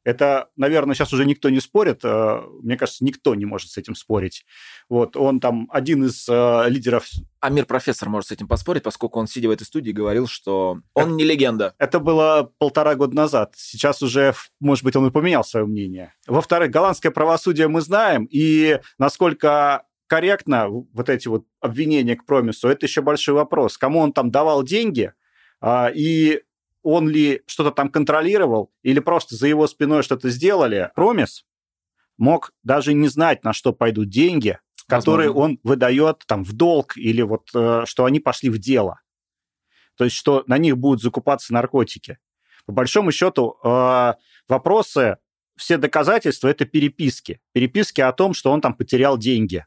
Это, 0.03 0.49
наверное, 0.55 0.95
сейчас 0.95 1.13
уже 1.13 1.25
никто 1.25 1.49
не 1.49 1.59
спорит. 1.59 2.01
Э, 2.03 2.41
мне 2.61 2.77
кажется, 2.77 3.03
никто 3.05 3.35
не 3.35 3.45
может 3.45 3.69
с 3.69 3.77
этим 3.77 3.95
спорить. 3.95 4.45
Вот, 4.89 5.15
он 5.15 5.39
там 5.39 5.69
один 5.71 6.05
из 6.05 6.27
э, 6.27 6.65
лидеров... 6.69 7.07
Амир 7.39 7.65
профессор 7.65 8.09
может 8.09 8.29
с 8.29 8.31
этим 8.31 8.47
поспорить, 8.47 8.83
поскольку 8.83 9.19
он, 9.19 9.27
сидя 9.27 9.47
в 9.47 9.51
этой 9.51 9.63
студии, 9.63 9.91
говорил, 9.91 10.27
что 10.27 10.79
он 10.93 11.03
это, 11.03 11.11
не 11.11 11.23
легенда. 11.23 11.75
Это 11.77 11.99
было 11.99 12.51
полтора 12.57 12.95
года 12.95 13.15
назад. 13.15 13.53
Сейчас 13.57 14.01
уже, 14.01 14.33
может 14.59 14.83
быть, 14.83 14.95
он 14.95 15.07
и 15.07 15.11
поменял 15.11 15.43
свое 15.43 15.65
мнение. 15.65 16.13
Во-вторых, 16.27 16.71
голландское 16.71 17.11
правосудие 17.11 17.67
мы 17.67 17.81
знаем, 17.81 18.27
и 18.31 18.79
насколько 18.97 19.85
корректно 20.07 20.67
вот 20.69 21.09
эти 21.09 21.27
вот 21.27 21.45
обвинения 21.59 22.15
к 22.15 22.25
Промису, 22.25 22.67
это 22.67 22.85
еще 22.85 23.01
большой 23.01 23.35
вопрос. 23.35 23.77
Кому 23.77 23.99
он 23.99 24.13
там 24.13 24.31
давал 24.31 24.63
деньги, 24.63 25.11
а, 25.59 25.89
и 25.93 26.41
он 26.83 27.09
ли 27.09 27.41
что-то 27.47 27.71
там 27.71 27.89
контролировал, 27.89 28.71
или 28.83 28.99
просто 28.99 29.35
за 29.35 29.47
его 29.47 29.67
спиной 29.67 30.03
что-то 30.03 30.29
сделали. 30.29 30.91
Промис 30.95 31.45
мог 32.17 32.51
даже 32.63 32.93
не 32.93 33.07
знать, 33.07 33.43
на 33.43 33.53
что 33.53 33.73
пойдут 33.73 34.09
деньги, 34.09 34.59
которые 34.87 35.31
он 35.31 35.59
выдает 35.63 36.23
там 36.27 36.43
в 36.43 36.53
долг, 36.53 36.97
или 36.97 37.21
вот 37.21 37.49
э, 37.55 37.83
что 37.85 38.05
они 38.05 38.19
пошли 38.19 38.49
в 38.49 38.59
дело. 38.59 38.99
То 39.97 40.03
есть, 40.03 40.15
что 40.15 40.43
на 40.47 40.57
них 40.57 40.77
будут 40.77 41.01
закупаться 41.01 41.53
наркотики. 41.53 42.17
По 42.65 42.73
большому 42.73 43.11
счету, 43.11 43.57
э, 43.63 44.13
вопросы, 44.47 45.17
все 45.55 45.77
доказательства– 45.77 46.47
это 46.49 46.65
переписки. 46.65 47.39
Переписки 47.51 48.01
о 48.01 48.11
том, 48.11 48.33
что 48.33 48.51
он 48.51 48.61
там 48.61 48.73
потерял 48.73 49.17
деньги. 49.17 49.65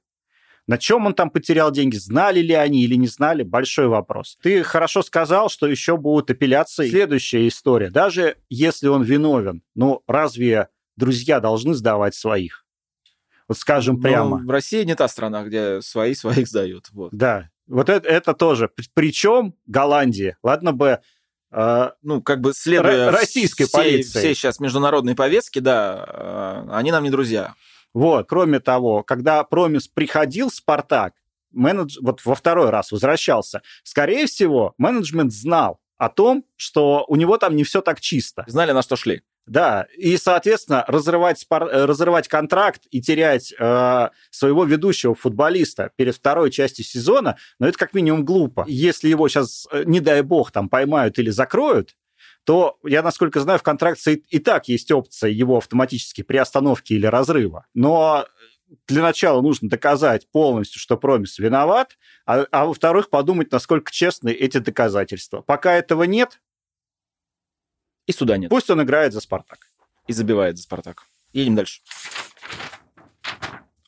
На 0.67 0.79
чем 0.79 1.07
он 1.07 1.15
там 1.15 1.31
потерял 1.31 1.71
деньги, 1.71 1.97
знали 1.97 2.41
ли 2.41 2.55
они 2.55 2.83
или 2.83 2.97
не 2.97 3.07
знали, 3.07 3.45
большой 3.45 3.87
вопрос. 3.87 4.37
Ты 4.43 4.65
хорошо 4.65 5.03
сказал, 5.03 5.49
что 5.49 5.67
еще 5.69 5.97
будут 5.97 6.31
апелляции. 6.31 6.89
Следующая 6.89 7.47
история. 7.47 7.91
Даже 7.91 8.37
если 8.49 8.89
он 8.89 9.03
виновен, 9.03 9.63
ну 9.75 10.03
разве 10.09 10.69
друзья 10.97 11.41
должны 11.41 11.75
сдавать 11.75 12.15
своих? 12.15 12.65
Вот 13.49 13.59
скажем 13.59 13.97
ну, 13.97 14.03
прямо. 14.03 14.39
в 14.39 14.51
России 14.51 14.83
не 14.83 14.97
та 14.97 15.07
страна, 15.07 15.45
где 15.45 15.81
свои 15.81 16.15
своих 16.15 16.49
сдают. 16.49 16.89
Вот. 16.91 17.13
Да, 17.13 17.51
вот 17.69 17.89
это, 17.89 18.09
это 18.09 18.35
тоже. 18.35 18.69
Причем 18.95 19.55
Голландия. 19.67 20.37
Ладно 20.43 20.73
бы 20.73 21.01
Uh, 21.53 21.93
ну, 22.03 22.21
как 22.21 22.41
бы 22.41 22.53
следуя 22.53 23.11
российской 23.13 23.65
всей, 23.65 23.73
полиции. 23.73 24.19
Все 24.19 24.35
сейчас 24.35 24.59
международные 24.59 25.15
повестки, 25.15 25.61
да, 25.61 26.67
uh, 26.69 26.77
они 26.77 26.91
нам 26.91 27.05
не 27.05 27.09
друзья. 27.09 27.55
Вот, 27.97 28.29
кроме 28.29 28.61
того, 28.61 29.03
когда 29.03 29.43
Промис 29.43 29.89
приходил 29.89 30.51
в 30.51 30.55
Спартак, 30.55 31.15
менедж... 31.51 31.97
вот 32.03 32.23
во 32.27 32.35
второй 32.35 32.69
раз 32.69 32.93
возвращался, 32.93 33.63
скорее 33.85 34.27
всего, 34.27 34.75
менеджмент 34.77 35.33
знал 35.33 35.81
о 35.97 36.11
том, 36.11 36.45
что 36.57 37.07
у 37.09 37.17
него 37.17 37.39
там 37.39 37.57
не 37.57 37.65
все 37.65 37.81
так 37.81 38.03
чисто. 38.03 38.45
Знали, 38.49 38.73
на 38.73 38.83
что 38.83 38.97
шли. 38.97 39.23
Да, 39.47 39.87
и, 39.97 40.19
соответственно, 40.19 40.85
разрывать, 40.87 41.39
спар... 41.39 41.65
разрывать 41.65 42.29
контракт 42.29 42.83
и 42.91 43.01
терять 43.01 43.55
э, 43.59 44.09
своего 44.31 44.65
ведущего 44.65 45.15
футболиста 45.15 45.91
перед 45.97 46.17
второй 46.17 46.51
частью 46.51 46.85
сезона, 46.85 47.39
ну, 47.59 47.67
это 47.67 47.79
как 47.79 47.95
минимум 47.95 48.27
глупо. 48.27 48.67
Если 48.69 49.09
его 49.09 49.27
сейчас, 49.29 49.67
э, 49.73 49.85
не 49.87 50.01
дай 50.01 50.21
бог, 50.21 50.51
там 50.51 50.69
поймают 50.69 51.19
или 51.19 51.31
закроют, 51.31 51.97
то, 52.47 52.79
я 52.85 53.03
насколько 53.03 53.41
знаю, 53.41 53.59
в 53.59 53.65
контракте 53.65 54.15
и 54.15 54.39
так 54.39 54.69
есть 54.69 54.93
опция 54.93 55.31
его 55.31 55.57
автоматически 55.57 56.23
приостановки 56.23 56.93
или 56.93 57.07
разрыва. 57.07 57.67
Но 57.75 58.25
для 58.87 59.03
начала 59.03 59.43
нужно 59.43 59.69
доказать 59.69 60.31
полностью, 60.31 60.81
что 60.81 60.97
Промис 60.97 61.41
виноват, 61.41 61.99
а, 62.25 62.47
а 62.53 62.67
во-вторых, 62.67 63.11
подумать, 63.11 63.51
насколько 63.51 63.91
честны 63.91 64.31
эти 64.31 64.59
доказательства. 64.59 65.43
Пока 65.43 65.75
этого 65.75 66.05
нет... 66.05 66.41
И 68.07 68.13
суда 68.13 68.37
нет. 68.37 68.51
Пусть 68.51 68.71
он 68.71 68.81
играет 68.81 69.13
за 69.13 69.21
«Спартак». 69.21 69.67
И 70.07 70.13
забивает 70.13 70.57
за 70.57 70.63
«Спартак». 70.63 71.09
Едем 71.33 71.57
дальше. 71.57 71.83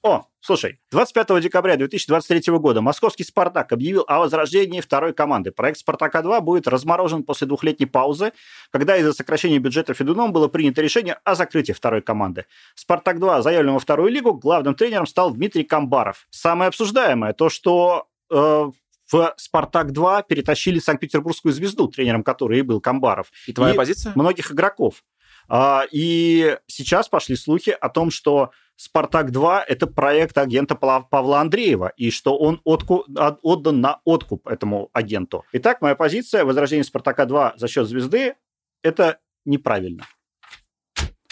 О, 0.02 0.26
слушай, 0.48 0.78
25 0.92 1.42
декабря 1.42 1.76
2023 1.76 2.54
года 2.56 2.80
московский 2.80 3.22
«Спартак» 3.22 3.70
объявил 3.70 4.06
о 4.08 4.20
возрождении 4.20 4.80
второй 4.80 5.12
команды. 5.12 5.50
Проект 5.50 5.78
«Спартака-2» 5.78 6.40
будет 6.40 6.66
разморожен 6.66 7.22
после 7.22 7.46
двухлетней 7.46 7.86
паузы, 7.86 8.32
когда 8.70 8.96
из-за 8.96 9.12
сокращения 9.12 9.58
бюджета 9.58 9.92
Федуном 9.92 10.32
было 10.32 10.48
принято 10.48 10.80
решение 10.80 11.18
о 11.22 11.34
закрытии 11.34 11.72
второй 11.72 12.00
команды. 12.00 12.46
«Спартак-2» 12.76 13.42
заявлен 13.42 13.74
во 13.74 13.78
вторую 13.78 14.10
лигу, 14.10 14.32
главным 14.32 14.74
тренером 14.74 15.06
стал 15.06 15.32
Дмитрий 15.32 15.64
Камбаров. 15.64 16.26
Самое 16.30 16.68
обсуждаемое 16.68 17.34
то, 17.34 17.50
что 17.50 18.08
э, 18.30 18.70
в 19.12 19.34
«Спартак-2» 19.36 20.24
перетащили 20.26 20.78
Санкт-Петербургскую 20.78 21.52
звезду, 21.52 21.88
тренером 21.88 22.22
которой 22.22 22.60
и 22.60 22.62
был 22.62 22.80
Камбаров. 22.80 23.30
И 23.46 23.52
твоя 23.52 23.74
и 23.74 23.76
позиция? 23.76 24.12
Многих 24.14 24.50
игроков. 24.50 25.04
А, 25.48 25.84
и 25.90 26.58
сейчас 26.66 27.08
пошли 27.08 27.34
слухи 27.36 27.70
о 27.70 27.88
том, 27.88 28.10
что 28.10 28.50
«Спартак-2»— 28.76 29.64
это 29.66 29.86
проект 29.86 30.38
агента 30.38 30.74
Павла 30.76 31.40
Андреева, 31.40 31.92
и 31.96 32.10
что 32.10 32.36
он 32.36 32.60
отку... 32.64 33.04
отдан 33.42 33.80
на 33.80 34.00
откуп 34.04 34.46
этому 34.46 34.90
агенту. 34.92 35.44
Итак, 35.52 35.80
моя 35.80 35.96
позиция 35.96 36.44
возрождение 36.44 36.84
«Спартака-2» 36.84 37.54
за 37.56 37.68
счет 37.68 37.88
звезды— 37.88 38.34
это 38.82 39.18
неправильно. 39.44 40.06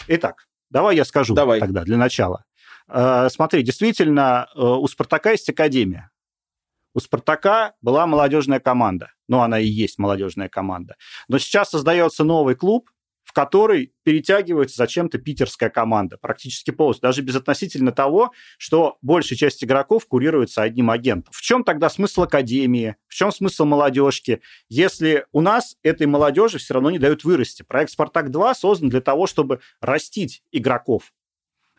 Итак, 0.07 0.47
давай 0.69 0.95
я 0.95 1.05
скажу 1.05 1.35
давай. 1.35 1.59
тогда 1.59 1.83
для 1.83 1.97
начала. 1.97 2.43
А, 2.87 3.29
смотри, 3.29 3.61
действительно, 3.63 4.49
э, 4.55 4.59
у 4.59 4.87
«Спартака» 4.87 5.31
есть 5.31 5.49
академия. 5.49 6.09
У 6.93 6.99
«Спартака» 6.99 7.75
была 7.81 8.07
молодежная 8.07 8.59
команда. 8.59 9.11
Ну, 9.27 9.41
она 9.41 9.59
и 9.59 9.67
есть 9.67 9.99
молодежная 9.99 10.49
команда. 10.49 10.95
Но 11.27 11.37
сейчас 11.37 11.69
создается 11.69 12.23
новый 12.23 12.55
клуб, 12.55 12.89
который 13.37 13.93
перетягивается 14.01 14.77
зачем-то 14.77 15.19
питерская 15.19 15.69
команда, 15.69 16.17
практически 16.17 16.71
полностью, 16.71 17.03
даже 17.03 17.21
безотносительно 17.21 17.91
того, 17.91 18.31
что 18.57 18.97
большая 19.03 19.37
часть 19.37 19.63
игроков 19.63 20.07
курируется 20.07 20.63
одним 20.63 20.89
агентом. 20.89 21.31
В 21.31 21.41
чем 21.41 21.63
тогда 21.63 21.87
смысл 21.91 22.23
академии? 22.23 22.95
В 23.05 23.13
чем 23.13 23.31
смысл 23.31 23.65
молодежки? 23.65 24.41
Если 24.69 25.27
у 25.33 25.41
нас 25.41 25.77
этой 25.83 26.07
молодежи 26.07 26.57
все 26.57 26.73
равно 26.73 26.89
не 26.89 26.97
дают 26.97 27.23
вырасти. 27.25 27.61
Проект 27.61 27.91
«Спартак-2» 27.91 28.55
создан 28.55 28.89
для 28.89 29.01
того, 29.01 29.27
чтобы 29.27 29.59
растить 29.81 30.41
игроков, 30.51 31.13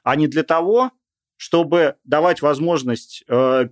а 0.05 0.15
не 0.15 0.29
для 0.29 0.45
того, 0.45 0.93
чтобы 1.37 1.97
давать 2.05 2.41
возможность 2.41 3.25
э, 3.27 3.69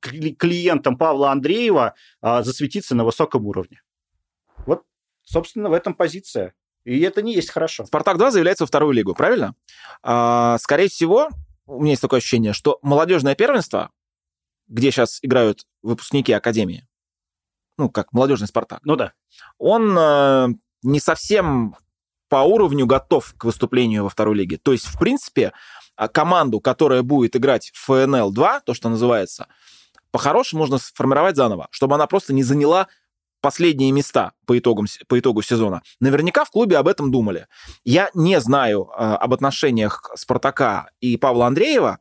клиентам 0.00 0.98
Павла 0.98 1.30
Андреева 1.30 1.94
э, 2.22 2.42
засветиться 2.42 2.96
на 2.96 3.04
высоком 3.04 3.46
уровне. 3.46 3.82
Собственно, 5.26 5.68
в 5.68 5.72
этом 5.72 5.92
позиция. 5.92 6.54
И 6.84 7.00
это 7.00 7.20
не 7.20 7.34
есть 7.34 7.50
хорошо. 7.50 7.84
«Спартак-2» 7.84 8.30
заявляется 8.30 8.62
во 8.62 8.68
вторую 8.68 8.92
лигу, 8.92 9.12
правильно? 9.12 9.56
А, 10.02 10.56
скорее 10.58 10.88
всего, 10.88 11.28
у 11.66 11.80
меня 11.80 11.90
есть 11.90 12.02
такое 12.02 12.18
ощущение, 12.18 12.52
что 12.52 12.78
молодежное 12.80 13.34
первенство, 13.34 13.90
где 14.68 14.92
сейчас 14.92 15.18
играют 15.22 15.66
выпускники 15.82 16.32
Академии, 16.32 16.86
ну, 17.76 17.90
как 17.90 18.12
молодежный 18.12 18.46
«Спартак», 18.46 18.80
ну 18.84 18.94
да. 18.94 19.14
он 19.58 19.98
э, 19.98 20.48
не 20.82 21.00
совсем 21.00 21.76
по 22.28 22.36
уровню 22.36 22.86
готов 22.86 23.34
к 23.36 23.44
выступлению 23.44 24.04
во 24.04 24.08
второй 24.08 24.36
лиге. 24.36 24.56
То 24.56 24.70
есть, 24.70 24.86
в 24.86 24.96
принципе, 24.96 25.52
а, 25.96 26.06
команду, 26.06 26.60
которая 26.60 27.02
будет 27.02 27.34
играть 27.34 27.72
в 27.74 27.90
ФНЛ-2, 27.90 28.60
то, 28.64 28.74
что 28.74 28.88
называется, 28.88 29.48
по-хорошему 30.12 30.60
можно 30.60 30.78
сформировать 30.78 31.36
заново, 31.36 31.66
чтобы 31.70 31.96
она 31.96 32.06
просто 32.06 32.32
не 32.32 32.44
заняла 32.44 32.86
последние 33.46 33.92
места 33.92 34.32
по, 34.44 34.58
итогам, 34.58 34.86
по 35.06 35.20
итогу 35.20 35.40
сезона. 35.40 35.82
Наверняка 36.00 36.44
в 36.44 36.50
клубе 36.50 36.78
об 36.78 36.88
этом 36.88 37.12
думали. 37.12 37.46
Я 37.84 38.10
не 38.12 38.40
знаю 38.40 38.90
э, 38.90 39.00
об 39.00 39.34
отношениях 39.34 40.10
Спартака 40.16 40.90
и 41.00 41.16
Павла 41.16 41.46
Андреева, 41.46 42.00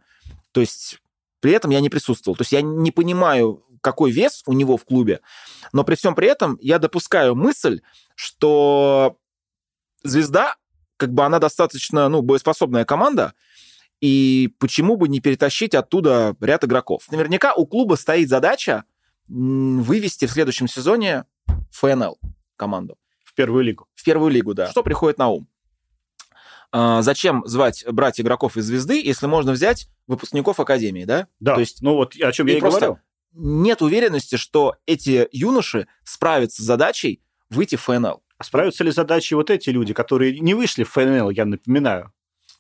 то 0.54 0.62
есть 0.62 1.00
при 1.42 1.52
этом 1.52 1.70
я 1.70 1.82
не 1.82 1.90
присутствовал. 1.90 2.36
То 2.36 2.42
есть 2.42 2.52
я 2.52 2.64
не 2.64 2.90
понимаю, 2.90 3.64
какой 3.82 4.10
вес 4.10 4.42
у 4.48 4.54
него 4.54 4.76
в 4.76 4.86
клубе, 4.86 5.20
но 5.72 5.84
при 5.84 5.94
всем 5.94 6.16
при 6.16 6.28
этом 6.28 6.58
я 6.62 6.80
допускаю 6.80 7.36
мысль, 7.36 7.82
что 8.16 9.20
звезда, 10.02 10.56
как 10.98 11.14
бы 11.14 11.26
она 11.26 11.38
достаточно, 11.38 12.10
ну, 12.10 12.24
боеспособная 12.24 12.86
команда, 12.86 13.36
и 14.02 14.52
почему 14.58 14.96
бы 14.96 15.08
не 15.10 15.20
перетащить 15.20 15.76
оттуда 15.76 16.36
ряд 16.42 16.64
игроков? 16.64 17.04
Наверняка 17.12 17.54
у 17.54 17.68
клуба 17.68 17.94
стоит 17.94 18.30
задача 18.30 18.86
вывести 19.28 20.26
в 20.26 20.32
следующем 20.32 20.68
сезоне 20.68 21.26
ФНЛ 21.76 22.18
команду. 22.56 22.98
В 23.24 23.34
первую 23.34 23.64
лигу. 23.64 23.88
В 23.96 24.04
первую 24.04 24.32
лигу, 24.32 24.54
да. 24.54 24.70
Что 24.70 24.84
приходит 24.84 25.18
на 25.18 25.30
ум? 25.30 25.48
А, 26.72 27.02
зачем 27.02 27.44
звать, 27.46 27.86
брать 27.90 28.20
игроков 28.20 28.58
из 28.58 28.66
звезды, 28.66 29.02
если 29.02 29.28
можно 29.28 29.52
взять 29.52 29.88
выпускников 30.08 30.60
Академии, 30.60 31.06
да? 31.06 31.28
Да, 31.40 31.56
То 31.56 31.62
есть, 31.62 31.82
ну 31.82 31.96
вот 31.96 32.16
о 32.16 32.32
чем 32.32 32.48
я 32.48 32.58
и 32.58 32.62
говорил. 32.62 33.00
Нет 33.34 33.82
уверенности, 33.82 34.38
что 34.38 34.76
эти 34.86 35.28
юноши 35.32 35.88
справятся 36.04 36.62
с 36.62 36.66
задачей 36.66 37.22
выйти 37.50 37.76
в 37.76 37.82
ФНЛ. 37.82 38.22
А 38.38 38.44
справятся 38.44 38.84
ли 38.84 38.92
задачи 38.92 39.34
вот 39.34 39.50
эти 39.50 39.70
люди, 39.70 39.94
которые 39.94 40.40
не 40.40 40.54
вышли 40.54 40.84
в 40.84 40.92
ФНЛ, 40.92 41.30
я 41.30 41.46
напоминаю, 41.46 42.12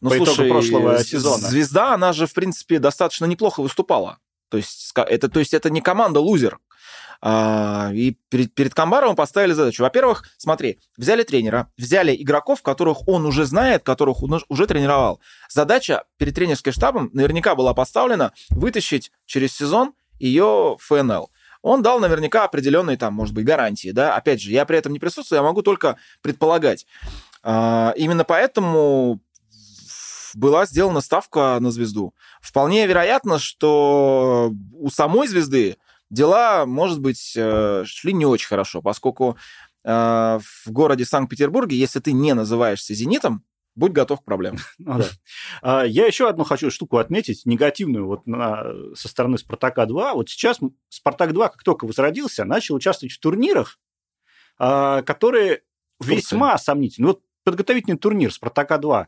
ну, 0.02 0.10
по 0.10 0.16
слушай, 0.18 0.34
итогу 0.34 0.50
прошлого 0.50 1.04
сезона? 1.04 1.48
Звезда, 1.48 1.94
она 1.94 2.14
же, 2.14 2.28
в 2.28 2.34
принципе, 2.34 2.80
достаточно 2.80 3.26
неплохо 3.26 3.62
выступала 3.62 4.20
То 4.50 4.58
есть 4.58 4.94
это, 4.96 5.30
то 5.30 5.40
есть 5.40 5.54
это 5.54 5.70
не 5.70 5.82
команда 5.82 6.20
лузер. 6.20 6.60
А, 7.22 7.92
и 7.94 8.18
перед, 8.30 8.54
перед 8.54 8.74
Камбаровым 8.74 9.16
поставили 9.16 9.54
задачу. 9.54 9.84
Во-первых, 9.84 10.24
смотри, 10.38 10.80
взяли 10.98 11.24
тренера, 11.24 11.72
взяли 11.78 12.16
игроков, 12.16 12.62
которых 12.62 13.08
он 13.08 13.26
уже 13.26 13.46
знает, 13.46 13.84
которых 13.84 14.24
он 14.24 14.42
уже 14.48 14.68
тренировал. 14.68 15.20
Задача 15.50 16.04
перед 16.18 16.36
тренерским 16.36 16.72
штабом 16.72 17.10
наверняка 17.14 17.56
была 17.56 17.74
поставлена 17.74 18.34
вытащить 18.50 19.12
через 19.26 19.56
сезон 19.56 19.94
ее 20.20 20.78
ФНЛ 20.80 21.30
он 21.66 21.82
дал 21.82 22.00
наверняка 22.00 22.44
определенные 22.44 22.96
там, 22.96 23.16
может 23.16 23.34
быть, 23.34 23.44
гарантии, 23.44 23.90
да. 23.90 24.16
Опять 24.16 24.40
же, 24.40 24.52
я 24.52 24.66
при 24.66 24.78
этом 24.78 24.94
не 24.94 25.00
присутствую, 25.00 25.38
я 25.38 25.44
могу 25.44 25.64
только 25.64 25.98
предполагать. 26.22 26.86
А, 27.42 27.92
именно 27.98 28.24
поэтому 28.24 29.20
была 30.36 30.68
сделана 30.68 31.02
ставка 31.02 31.58
на 31.60 31.72
звезду. 31.72 32.14
Вполне 32.40 32.86
вероятно, 32.86 33.40
что 33.40 34.54
у 34.74 34.90
самой 34.92 35.28
звезды 35.28 35.78
дела, 36.10 36.66
может 36.66 37.00
быть, 37.00 37.34
э, 37.36 37.84
шли 37.86 38.14
не 38.14 38.26
очень 38.26 38.48
хорошо, 38.48 38.82
поскольку 38.82 39.38
э, 39.84 39.90
в 39.90 40.72
городе 40.72 41.06
Санкт-Петербурге, 41.06 41.78
если 41.78 42.00
ты 42.00 42.12
не 42.12 42.34
называешься 42.34 42.94
«Зенитом», 42.94 43.44
будь 43.76 43.92
готов 43.92 44.22
к 44.22 44.24
проблемам. 44.24 44.60
Ну, 44.78 45.00
да. 45.00 45.06
А, 45.62 45.84
я 45.84 46.06
еще 46.06 46.30
одну 46.30 46.44
хочу 46.44 46.72
штуку 46.72 46.98
отметить, 46.98 47.46
негативную 47.46 48.08
вот 48.08 48.26
на, 48.26 48.64
со 48.96 49.08
стороны 49.08 49.38
«Спартака-2». 49.38 50.14
Вот 50.14 50.30
сейчас 50.30 50.60
«Спартак-2», 50.90 51.50
как 51.50 51.64
только 51.64 51.86
возродился, 51.86 52.46
начал 52.46 52.76
участвовать 52.76 53.14
в 53.14 53.20
турнирах, 53.20 53.80
а, 54.58 55.02
которые 55.04 55.64
весьма 56.00 56.58
сомнительны. 56.58 57.08
Вот 57.10 57.22
подготовительный 57.44 57.98
турнир 57.98 58.32
«Спартака-2» 58.32 59.08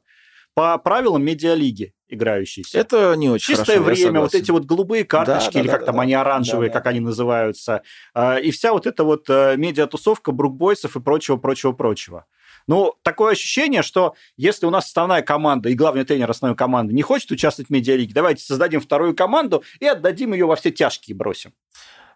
по 0.53 0.77
правилам 0.77 1.23
медиалиги 1.23 1.93
играющийся. 2.09 2.79
Это 2.79 3.15
не 3.15 3.29
очень 3.29 3.55
Чистое 3.55 3.79
хорошо, 3.79 4.01
время, 4.01 4.21
вот 4.21 4.33
эти 4.33 4.51
вот 4.51 4.65
голубые 4.65 5.03
карточки, 5.03 5.53
да, 5.53 5.59
или 5.59 5.67
да, 5.67 5.73
как 5.73 5.81
да, 5.81 5.85
там 5.87 5.95
да, 5.95 6.01
они 6.01 6.13
оранжевые, 6.13 6.69
да, 6.69 6.73
да. 6.73 6.79
как 6.79 6.87
они 6.87 6.99
называются, 6.99 7.81
а, 8.13 8.37
и 8.37 8.51
вся 8.51 8.71
вот 8.73 8.87
эта 8.87 9.03
вот 9.03 9.29
э, 9.29 9.55
медиатусовка 9.57 10.31
брукбойсов 10.31 10.95
и 10.95 10.99
прочего, 10.99 11.37
прочего, 11.37 11.71
прочего. 11.73 12.25
Ну, 12.67 12.95
такое 13.01 13.31
ощущение, 13.31 13.81
что 13.81 14.15
если 14.35 14.65
у 14.65 14.69
нас 14.69 14.85
основная 14.85 15.21
команда 15.21 15.69
и 15.69 15.73
главный 15.73 16.03
тренер 16.03 16.29
основной 16.29 16.57
команды 16.57 16.93
не 16.93 17.01
хочет 17.01 17.31
участвовать 17.31 17.69
в 17.69 17.73
медиалиге, 17.73 18.13
давайте 18.13 18.43
создадим 18.43 18.81
вторую 18.81 19.15
команду 19.15 19.63
и 19.79 19.87
отдадим 19.87 20.33
ее 20.33 20.45
во 20.45 20.55
все 20.55 20.71
тяжкие 20.71 21.15
бросим. 21.15 21.53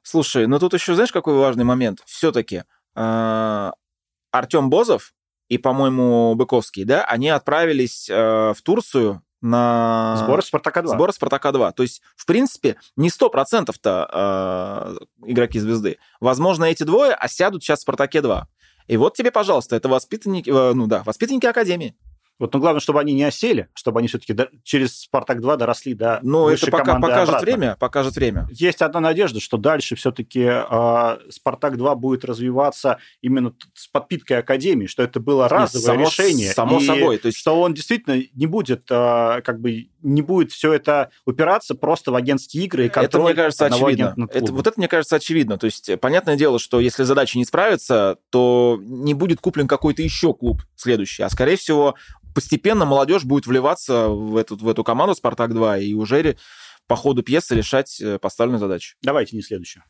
Слушай, 0.04 0.48
ну 0.48 0.60
тут 0.60 0.74
еще 0.74 0.94
знаешь, 0.94 1.12
какой 1.12 1.36
важный 1.36 1.64
момент? 1.64 2.02
Все-таки 2.06 2.64
э, 2.96 3.72
Артем 4.32 4.70
Бозов 4.70 5.14
и, 5.48 5.58
по-моему, 5.58 6.34
Быковский, 6.36 6.84
да, 6.84 7.04
они 7.04 7.30
отправились 7.30 8.10
э, 8.10 8.54
в 8.54 8.62
Турцию 8.64 9.22
на... 9.42 10.16
Сбор 10.18 10.44
Спартака-2. 10.44 10.88
Сбор 10.88 11.12
Спартака-2. 11.12 11.74
То 11.74 11.84
есть, 11.84 12.02
в 12.16 12.26
принципе, 12.26 12.78
не 12.96 13.10
100%-то 13.10 14.98
э, 15.26 15.30
игроки 15.32 15.60
звезды. 15.60 15.98
Возможно, 16.20 16.66
эти 16.66 16.84
двое 16.84 17.14
осядут 17.14 17.64
сейчас 17.64 17.80
в 17.80 17.82
Спартаке-2. 17.84 18.44
И 18.88 18.98
вот 18.98 19.16
тебе, 19.16 19.32
пожалуйста, 19.32 19.76
это 19.76 19.90
воспитанники, 19.90 20.50
э, 20.50 20.74
ну 20.74 20.88
да, 20.88 21.04
воспитанники 21.04 21.46
Академии. 21.46 21.96
Вот, 22.40 22.54
но 22.54 22.60
главное, 22.60 22.80
чтобы 22.80 23.00
они 23.00 23.14
не 23.14 23.24
осели, 23.24 23.68
чтобы 23.76 24.00
они 24.00 24.08
все-таки 24.08 24.34
до... 24.34 24.50
через 24.64 25.02
«Спартак-2» 25.02 25.58
доросли 25.58 25.94
до 25.94 26.20
Ну, 26.24 26.50
это 26.50 26.72
пока 26.72 27.00
покажет 27.00 27.30
обратно. 27.30 27.46
время, 27.46 27.78
покажет 27.80 28.16
время. 28.16 28.48
Есть 28.52 28.82
одна 28.82 29.00
надежда, 29.00 29.40
что 29.40 29.58
дальше 29.58 29.96
все-таки 29.96 30.42
э, 30.42 31.18
«Спартак-2» 31.30 31.96
будет 31.96 32.26
развиваться 32.26 32.98
именно 33.22 33.54
с 33.76 33.88
подпиткой 33.88 34.40
Академии, 34.40 34.88
что 34.88 35.04
это 35.04 35.20
было 35.20 35.48
разовое 35.48 35.98
Нет, 36.00 36.08
само, 36.08 36.26
решение. 36.26 36.52
Само 36.52 36.80
собой. 36.80 37.20
То 37.20 37.28
есть... 37.28 37.38
Что 37.38 37.62
он 37.62 37.76
действительно 37.76 38.24
не 38.34 38.48
будет, 38.48 38.90
э, 38.90 39.42
как 39.44 39.62
бы, 39.62 39.90
не 40.02 40.22
будет 40.22 40.52
все 40.52 40.74
это 40.74 41.12
упираться 41.26 41.76
просто 41.76 42.12
в 42.12 42.16
агентские 42.16 42.66
игры 42.66 42.86
и 42.86 42.90
контроль 42.90 43.32
Это, 43.32 43.34
мне 43.34 43.44
кажется, 43.44 43.66
очевидно. 43.66 44.16
Это, 44.32 44.54
вот 44.54 44.68
это, 44.68 44.80
мне 44.80 44.88
кажется, 44.88 45.16
очевидно. 45.16 45.58
То 45.58 45.66
есть, 45.66 46.00
понятное 46.00 46.36
дело, 46.36 46.60
что 46.60 46.80
если 46.80 47.04
задача 47.04 47.38
не 47.38 47.46
справится, 47.46 48.18
то 48.30 48.80
не 48.82 49.14
будет 49.14 49.42
куплен 49.42 49.68
какой-то 49.68 50.02
еще 50.02 50.34
клуб 50.34 50.62
следующий, 50.76 51.24
а, 51.24 51.30
скорее 51.30 51.56
всего, 51.56 51.96
постепенно 52.34 52.86
молодежь 52.86 53.24
будет 53.24 53.46
вливаться 53.46 54.08
в 54.08 54.38
эту, 54.38 54.56
в 54.56 54.68
эту 54.68 54.84
команду 54.84 55.16
«Спартак-2» 55.16 55.84
и 55.84 55.94
уже 55.94 56.38
по 56.88 56.96
ходу 56.96 57.24
пьесы 57.24 57.56
решать 57.56 58.02
э, 58.02 58.20
поставленную 58.20 58.60
задачу. 58.60 58.96
Давайте 59.02 59.36
не 59.36 59.42
следующую. 59.42 59.84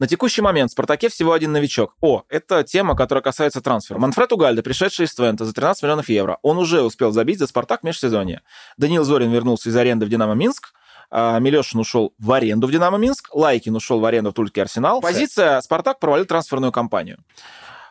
На 0.00 0.06
текущий 0.06 0.40
момент 0.40 0.70
в 0.70 0.72
«Спартаке» 0.72 1.10
всего 1.10 1.34
один 1.34 1.52
новичок. 1.52 1.94
О, 2.00 2.24
это 2.30 2.64
тема, 2.64 2.96
которая 2.96 3.22
касается 3.22 3.60
трансфера. 3.60 3.98
Манфред 3.98 4.32
Угальда, 4.32 4.62
пришедший 4.62 5.04
из 5.04 5.14
Твента 5.14 5.44
за 5.44 5.52
13 5.52 5.82
миллионов 5.82 6.08
евро. 6.08 6.38
Он 6.40 6.56
уже 6.56 6.80
успел 6.80 7.12
забить 7.12 7.38
за 7.38 7.46
«Спартак» 7.46 7.82
в 7.82 7.84
межсезонье. 7.84 8.40
Даниил 8.78 9.04
Зорин 9.04 9.30
вернулся 9.30 9.68
из 9.68 9.76
аренды 9.76 10.06
в 10.06 10.08
«Динамо 10.08 10.32
Минск». 10.32 10.72
А, 11.10 11.38
Милешин 11.38 11.80
ушел 11.80 12.14
в 12.18 12.32
аренду 12.32 12.66
в 12.66 12.72
«Динамо 12.72 12.96
Минск». 12.96 13.28
Лайкин 13.34 13.76
ушел 13.76 14.00
в 14.00 14.04
аренду 14.06 14.30
в 14.30 14.32
Тульский 14.32 14.62
Арсенал. 14.62 15.02
Позиция 15.02 15.60
«Спартак» 15.60 16.00
провалил 16.00 16.24
трансферную 16.24 16.72
кампанию. 16.72 17.22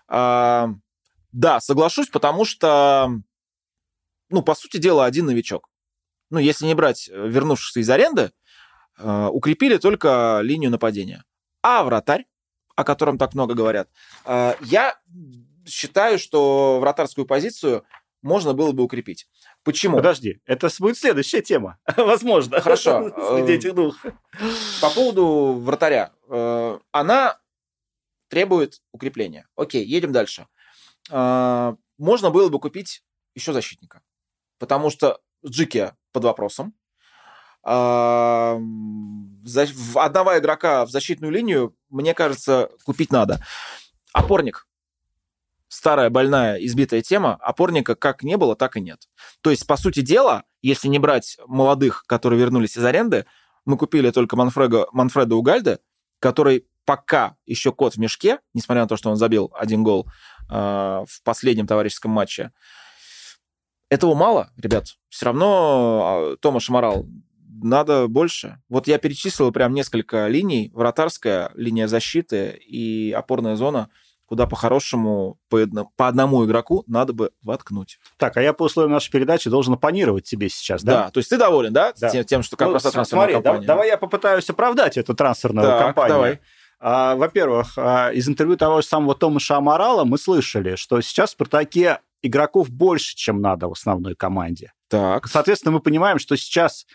А, 0.07 0.69
да, 1.31 1.59
соглашусь, 1.59 2.09
потому 2.09 2.43
что, 2.43 3.11
ну, 4.31 4.41
по 4.41 4.55
сути 4.55 4.77
дела, 4.77 5.05
один 5.05 5.27
новичок. 5.27 5.69
Ну, 6.31 6.39
если 6.39 6.65
не 6.65 6.73
брать 6.73 7.07
э, 7.07 7.27
вернувшихся 7.27 7.81
из 7.81 7.89
аренды, 7.91 8.31
э, 8.97 9.27
укрепили 9.31 9.77
только 9.77 10.39
линию 10.41 10.71
нападения. 10.71 11.23
А 11.61 11.83
вратарь, 11.83 12.25
о 12.75 12.83
котором 12.83 13.17
так 13.17 13.33
много 13.33 13.53
говорят, 13.53 13.89
э, 14.25 14.55
я 14.61 14.97
считаю, 15.65 16.19
что 16.19 16.79
вратарскую 16.79 17.25
позицию 17.25 17.83
можно 18.21 18.53
было 18.53 18.71
бы 18.71 18.83
укрепить. 18.83 19.27
Почему? 19.63 19.97
Подожди, 19.97 20.41
это 20.45 20.69
будет 20.79 20.97
следующая 20.97 21.41
тема. 21.41 21.77
Возможно. 21.97 22.59
Хорошо. 22.61 23.09
Среди 23.35 23.53
этих 23.53 23.75
двух. 23.75 23.97
По 24.81 24.89
поводу 24.89 25.53
вратаря. 25.61 26.11
Она 26.91 27.39
требует 28.29 28.81
укрепления. 28.91 29.47
Окей, 29.55 29.85
едем 29.85 30.11
дальше. 30.11 30.47
А, 31.11 31.75
можно 31.97 32.29
было 32.29 32.49
бы 32.49 32.59
купить 32.59 33.03
еще 33.35 33.51
защитника, 33.51 34.01
потому 34.59 34.89
что 34.89 35.19
Джики 35.45 35.93
под 36.11 36.23
вопросом. 36.23 36.73
А, 37.63 38.59
одного 39.95 40.37
игрока 40.37 40.85
в 40.85 40.91
защитную 40.91 41.31
линию, 41.31 41.75
мне 41.89 42.13
кажется, 42.13 42.69
купить 42.85 43.11
надо. 43.11 43.43
Опорник. 44.13 44.67
Старая, 45.67 46.09
больная, 46.09 46.55
избитая 46.55 47.01
тема. 47.01 47.35
Опорника 47.41 47.95
как 47.95 48.23
не 48.23 48.37
было, 48.37 48.55
так 48.55 48.75
и 48.75 48.81
нет. 48.81 49.07
То 49.41 49.51
есть, 49.51 49.67
по 49.67 49.77
сути 49.77 50.01
дела, 50.01 50.45
если 50.61 50.87
не 50.87 50.99
брать 50.99 51.37
молодых, 51.45 52.05
которые 52.07 52.39
вернулись 52.39 52.75
из 52.75 52.83
аренды, 52.83 53.25
мы 53.65 53.77
купили 53.77 54.09
только 54.09 54.35
Манфреда, 54.35 54.87
Манфреда 54.91 55.35
Угальда, 55.35 55.79
который 56.19 56.65
пока 56.85 57.35
еще 57.45 57.71
кот 57.71 57.93
в 57.93 57.97
мешке, 57.99 58.39
несмотря 58.55 58.81
на 58.81 58.87
то, 58.87 58.97
что 58.97 59.11
он 59.11 59.15
забил 59.15 59.53
один 59.53 59.83
гол 59.83 60.07
э, 60.49 60.53
в 60.53 61.23
последнем 61.23 61.67
товарищеском 61.67 62.09
матче. 62.09 62.51
Этого 63.89 64.15
мало, 64.15 64.51
ребят. 64.57 64.85
Все 65.09 65.27
равно 65.27 66.31
э, 66.33 66.37
Томаш 66.41 66.67
Морал 66.69 67.05
надо 67.63 68.07
больше. 68.07 68.61
Вот 68.69 68.87
я 68.87 68.97
перечислил 68.97 69.51
прям 69.51 69.73
несколько 69.73 70.27
линий. 70.27 70.71
Вратарская, 70.73 71.51
линия 71.55 71.87
защиты 71.87 72.59
и 72.65 73.11
опорная 73.11 73.55
зона 73.55 73.89
куда 74.29 74.45
по-хорошему 74.45 75.39
по, 75.49 75.59
по 75.95 76.07
одному 76.07 76.45
игроку 76.45 76.83
надо 76.85 77.13
бы 77.13 77.31
воткнуть. 77.41 77.97
Так, 78.17 78.37
а 78.37 78.41
я 78.43 78.53
по 78.53 78.63
условиям 78.63 78.91
нашей 78.91 79.09
передачи 79.11 79.49
должен 79.49 79.73
оппонировать 79.73 80.23
тебе 80.25 80.49
сейчас, 80.49 80.83
да? 80.83 81.05
Да, 81.05 81.09
то 81.09 81.17
есть 81.17 81.31
ты 81.31 81.37
доволен, 81.39 81.73
да, 81.73 81.93
да. 81.99 82.09
Тем, 82.11 82.23
тем, 82.23 82.43
что 82.43 82.55
как 82.55 82.67
ну, 82.67 82.73
раз 82.75 82.83
трансферная 82.83 83.05
смотри, 83.05 83.33
компания? 83.33 83.61
Да, 83.61 83.73
давай 83.73 83.87
я 83.87 83.97
попытаюсь 83.97 84.47
оправдать 84.47 84.97
эту 84.97 85.15
трансферную 85.15 85.65
так, 85.65 85.81
компанию. 85.81 86.15
давай. 86.15 86.39
А, 86.79 87.15
во-первых, 87.15 87.73
а, 87.77 88.11
из 88.11 88.29
интервью 88.29 88.55
того 88.55 88.81
же 88.81 88.87
самого 88.87 89.15
Томаша 89.15 89.57
Амарала 89.57 90.05
мы 90.05 90.19
слышали, 90.19 90.75
что 90.75 91.01
сейчас 91.01 91.31
в 91.31 91.33
«Спартаке» 91.33 91.99
игроков 92.21 92.69
больше, 92.69 93.15
чем 93.15 93.41
надо 93.41 93.67
в 93.67 93.71
основной 93.71 94.13
команде. 94.13 94.73
Так. 94.89 95.27
Соответственно, 95.27 95.71
мы 95.73 95.79
понимаем, 95.79 96.19
что 96.19 96.35
сейчас 96.35 96.85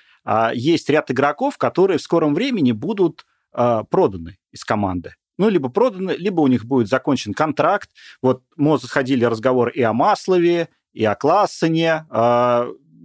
есть 0.54 0.88
ряд 0.90 1.10
игроков, 1.10 1.58
которые 1.58 1.98
в 1.98 2.02
скором 2.02 2.34
времени 2.34 2.72
будут 2.72 3.26
проданы 3.52 4.38
из 4.50 4.64
команды. 4.64 5.14
Ну, 5.36 5.48
либо 5.48 5.68
проданы, 5.68 6.12
либо 6.12 6.40
у 6.40 6.46
них 6.46 6.64
будет 6.64 6.88
закончен 6.88 7.34
контракт. 7.34 7.90
Вот 8.22 8.42
мы 8.56 8.78
заходили 8.78 9.24
разговор 9.24 9.68
и 9.68 9.82
о 9.82 9.92
Маслове, 9.92 10.68
и 10.92 11.04
о 11.04 11.14
Классене. 11.16 12.06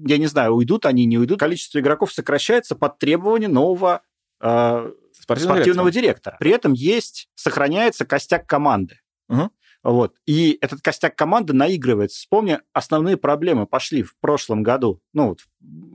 я 0.05 0.17
не 0.17 0.27
знаю, 0.27 0.53
уйдут 0.53 0.85
они, 0.85 1.05
не 1.05 1.17
уйдут. 1.17 1.39
Количество 1.39 1.79
игроков 1.79 2.13
сокращается 2.13 2.75
под 2.75 2.99
требование 2.99 3.49
нового 3.49 4.01
спортивного, 4.39 5.55
спортивного 5.55 5.91
директора. 5.91 6.37
При 6.39 6.51
этом 6.51 6.73
есть, 6.73 7.29
сохраняется 7.35 8.05
костяк 8.05 8.47
команды. 8.47 8.99
Угу. 9.27 9.49
Вот. 9.89 10.15
И 10.27 10.55
этот 10.61 10.81
костяк 10.81 11.15
команды 11.15 11.53
наигрывается. 11.53 12.19
Вспомни, 12.19 12.59
основные 12.73 13.17
проблемы 13.17 13.65
пошли 13.65 14.03
в 14.03 14.15
прошлом 14.19 14.61
году. 14.61 15.01
Ну, 15.13 15.29
вот, 15.29 15.39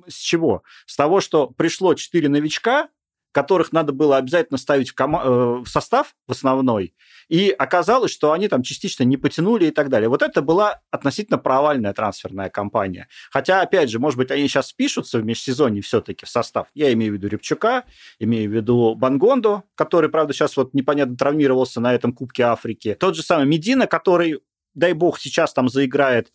с 0.09 0.16
чего? 0.16 0.64
С 0.85 0.96
того, 0.96 1.20
что 1.20 1.46
пришло 1.46 1.94
четыре 1.94 2.28
новичка, 2.28 2.88
которых 3.35 3.73
надо 3.73 3.92
было 3.92 4.16
обязательно 4.16 4.59
ставить 4.59 4.90
в, 4.90 4.94
кома- 4.94 5.23
э, 5.25 5.62
в 5.64 5.66
состав 5.66 6.14
в 6.27 6.33
основной, 6.33 6.94
и 7.29 7.51
оказалось, 7.51 8.12
что 8.12 8.33
они 8.33 8.49
там 8.49 8.62
частично 8.62 9.03
не 9.03 9.16
потянули 9.16 9.66
и 9.66 9.70
так 9.70 9.88
далее. 9.88 10.09
Вот 10.09 10.23
это 10.23 10.40
была 10.40 10.81
относительно 10.90 11.38
провальная 11.38 11.92
трансферная 11.92 12.49
кампания. 12.49 13.09
Хотя, 13.31 13.61
опять 13.61 13.90
же, 13.90 13.99
может 13.99 14.16
быть, 14.16 14.31
они 14.31 14.47
сейчас 14.49 14.68
спишутся 14.68 15.18
в 15.18 15.25
межсезонье 15.25 15.83
все-таки 15.83 16.25
в 16.25 16.29
состав. 16.29 16.68
Я 16.75 16.92
имею 16.92 17.12
в 17.12 17.16
виду 17.16 17.29
Рябчука, 17.29 17.85
имею 18.18 18.51
в 18.51 18.55
виду 18.55 18.94
Бангондо, 18.94 19.64
который, 19.75 20.09
правда, 20.09 20.33
сейчас 20.33 20.57
вот 20.57 20.73
непонятно 20.73 21.16
травмировался 21.16 21.81
на 21.81 21.92
этом 21.92 22.12
Кубке 22.12 22.44
Африки. 22.44 22.97
Тот 22.99 23.16
же 23.16 23.23
самый 23.23 23.47
Медина, 23.47 23.87
который, 23.87 24.40
дай 24.75 24.92
бог, 24.92 25.18
сейчас 25.18 25.53
там 25.53 25.68
заиграет 25.68 26.31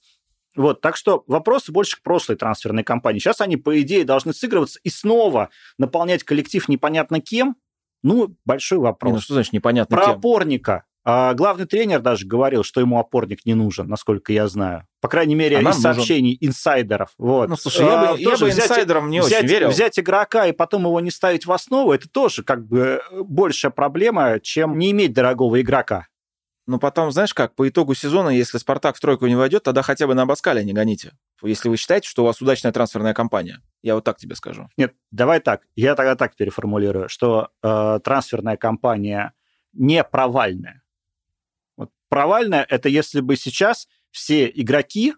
вот, 0.56 0.82
так 0.82 0.98
что 0.98 1.24
вопросы 1.28 1.72
больше 1.72 1.98
к 1.98 2.02
прошлой 2.02 2.36
трансферной 2.36 2.84
кампании. 2.84 3.20
Сейчас 3.20 3.42
они, 3.42 3.58
по 3.58 3.80
идее, 3.82 4.04
должны 4.04 4.34
сыгрываться 4.34 4.80
и 4.84 4.90
снова 4.90 5.50
наполнять 5.78 6.24
коллектив 6.24 6.68
непонятно 6.68 7.22
кем. 7.22 7.56
Ну, 8.02 8.36
большой 8.46 8.80
вопрос. 8.80 9.10
Не, 9.10 9.16
ну 9.16 9.22
что 9.22 9.34
значит 9.34 9.54
непонятно 9.54 9.98
Про 9.98 10.06
кем? 10.06 10.16
опорника. 10.16 10.86
А 11.06 11.34
главный 11.34 11.66
тренер 11.66 12.02
даже 12.02 12.28
говорил, 12.28 12.64
что 12.64 12.82
ему 12.82 13.00
опорник 13.00 13.46
не 13.46 13.54
нужен, 13.54 13.88
насколько 13.88 14.34
я 14.34 14.48
знаю. 14.48 14.86
По 15.02 15.08
крайней 15.08 15.36
мере, 15.36 15.58
а 15.58 15.62
из 15.62 15.82
сообщений 15.82 16.38
нужен. 16.40 16.50
инсайдеров. 16.50 17.12
Вот. 17.18 17.50
Ну, 17.50 17.56
слушай, 17.56 17.86
я 17.86 17.98
бы, 17.98 18.08
а, 18.10 18.16
я 18.18 18.30
бы 18.38 18.46
взять, 18.46 18.66
инсайдерам 18.66 19.10
не 19.10 19.22
взять, 19.22 19.40
очень 19.40 19.48
верил. 19.48 19.70
Взять 19.70 19.98
игрока 19.98 20.48
и 20.48 20.52
потом 20.52 20.84
его 20.84 21.00
не 21.00 21.10
ставить 21.10 21.46
в 21.46 21.52
основу, 21.52 21.94
это 21.94 22.10
тоже 22.10 22.44
как 22.44 22.68
бы 22.68 23.02
большая 23.12 23.72
проблема, 23.72 24.40
чем 24.42 24.78
не 24.78 24.92
иметь 24.92 25.14
дорогого 25.14 25.60
игрока. 25.62 26.08
Но 26.70 26.78
потом, 26.78 27.12
знаешь 27.12 27.34
как, 27.34 27.56
по 27.56 27.68
итогу 27.68 27.96
сезона, 27.96 28.30
если 28.30 28.60
«Спартак» 28.60 28.96
в 28.96 29.00
тройку 29.00 29.26
не 29.26 29.34
войдет, 29.36 29.64
тогда 29.64 29.82
хотя 29.82 30.06
бы 30.06 30.14
на 30.14 30.22
Абаскале 30.22 30.64
не 30.64 30.72
гоните. 30.72 31.14
Если 31.42 31.68
вы 31.68 31.78
считаете, 31.78 32.08
что 32.08 32.22
у 32.22 32.28
вас 32.28 32.44
удачная 32.44 32.72
трансферная 32.72 33.16
кампания. 33.16 33.64
Я 33.82 33.96
вот 33.96 34.04
так 34.04 34.18
тебе 34.18 34.36
скажу. 34.36 34.70
Нет, 34.78 34.94
давай 35.10 35.40
так. 35.40 35.64
Я 35.76 35.96
тогда 35.96 36.16
так 36.16 36.36
переформулирую, 36.36 37.10
что 37.10 37.50
э, 37.64 38.00
трансферная 38.04 38.56
кампания 38.56 39.34
не 39.74 40.04
провальная. 40.04 40.84
Вот 41.76 41.90
провальная– 42.08 42.68
это 42.70 42.88
если 42.88 43.22
бы 43.22 43.36
сейчас 43.36 43.88
все 44.12 44.48
игроки 44.48 45.16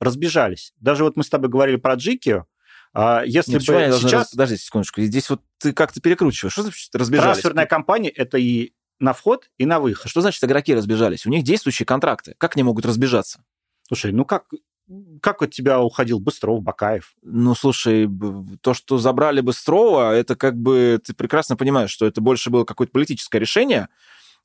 разбежались. 0.00 0.74
Даже 0.80 1.04
вот 1.04 1.16
мы 1.16 1.24
с 1.24 1.30
тобой 1.30 1.48
говорили 1.48 1.76
про 1.76 1.94
Джикию, 1.94 2.46
а 2.92 3.22
если 3.24 3.52
Нет, 3.52 3.60
бы 3.66 3.98
сейчас... 3.98 4.12
Раз... 4.12 4.30
Подожди 4.32 4.58
секундочку. 4.58 5.00
Здесь 5.00 5.30
вот 5.30 5.40
ты 5.56 5.72
как-то 5.72 6.02
перекручиваешь. 6.02 6.52
Что 6.52 6.62
значит 6.64 6.94
разбежались? 6.94 7.40
Трансферная 7.40 7.64
кампания– 7.64 8.10
это 8.14 8.36
и 8.36 8.74
на 9.00 9.12
вход 9.12 9.50
и 9.58 9.66
на 9.66 9.80
выход. 9.80 10.10
Что 10.10 10.20
значит 10.20 10.42
игроки 10.44 10.74
разбежались? 10.74 11.26
У 11.26 11.30
них 11.30 11.42
действующие 11.42 11.86
контракты. 11.86 12.34
Как 12.38 12.56
они 12.56 12.62
могут 12.62 12.84
разбежаться? 12.86 13.42
Слушай, 13.88 14.12
ну 14.12 14.24
как, 14.24 14.44
как 15.20 15.42
от 15.42 15.50
тебя 15.50 15.80
уходил 15.80 16.20
Быстров, 16.20 16.62
Бакаев? 16.62 17.14
Ну, 17.22 17.54
слушай, 17.54 18.08
то, 18.60 18.74
что 18.74 18.98
забрали 18.98 19.40
Быстрова, 19.40 20.12
это 20.12 20.36
как 20.36 20.56
бы... 20.56 21.00
Ты 21.04 21.14
прекрасно 21.14 21.56
понимаешь, 21.56 21.90
что 21.90 22.06
это 22.06 22.20
больше 22.20 22.50
было 22.50 22.64
какое-то 22.64 22.92
политическое 22.92 23.38
решение. 23.38 23.88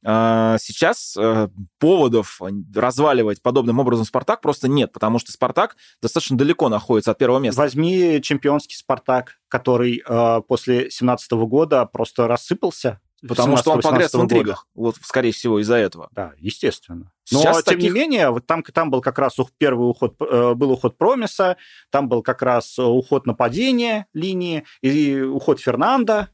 А, 0.07 0.57
сейчас 0.59 1.17
э, 1.17 1.49
поводов 1.79 2.39
разваливать 2.75 3.41
подобным 3.41 3.79
образом 3.79 4.05
«Спартак» 4.05 4.41
просто 4.41 4.67
нет, 4.67 4.91
потому 4.91 5.17
что 5.17 5.31
«Спартак» 5.31 5.77
достаточно 5.99 6.37
далеко 6.37 6.69
находится 6.69 7.11
от 7.11 7.17
первого 7.17 7.39
места. 7.39 7.61
Возьми 7.61 8.19
чемпионский 8.21 8.75
«Спартак», 8.75 9.39
который 9.47 10.03
э, 10.07 10.41
после 10.47 10.81
2017 10.81 11.31
года 11.31 11.85
просто 11.85 12.27
рассыпался 12.27 12.99
Потому 13.27 13.57
что 13.57 13.71
он 13.71 13.81
погряз 13.81 14.13
в 14.13 14.21
интригах. 14.21 14.67
Вот, 14.75 14.97
скорее 15.01 15.31
всего, 15.31 15.59
из-за 15.59 15.75
этого. 15.75 16.09
Да, 16.11 16.33
естественно. 16.37 17.11
Но, 17.31 17.39
Сейчас 17.39 17.63
тем 17.63 17.75
таких... 17.75 17.83
не 17.83 17.89
менее, 17.99 18.29
вот 18.29 18.45
там, 18.45 18.63
там 18.63 18.91
был 18.91 19.01
как 19.01 19.17
раз 19.19 19.35
первый 19.57 19.89
уход, 19.89 20.15
э, 20.19 20.53
был 20.53 20.71
уход 20.71 20.97
Промиса, 20.97 21.57
там 21.89 22.07
был 22.07 22.21
как 22.21 22.41
раз 22.41 22.77
уход 22.77 23.25
нападения 23.25 24.07
линии, 24.13 24.65
и 24.81 25.21
уход 25.21 25.59
Фернанда, 25.59 26.29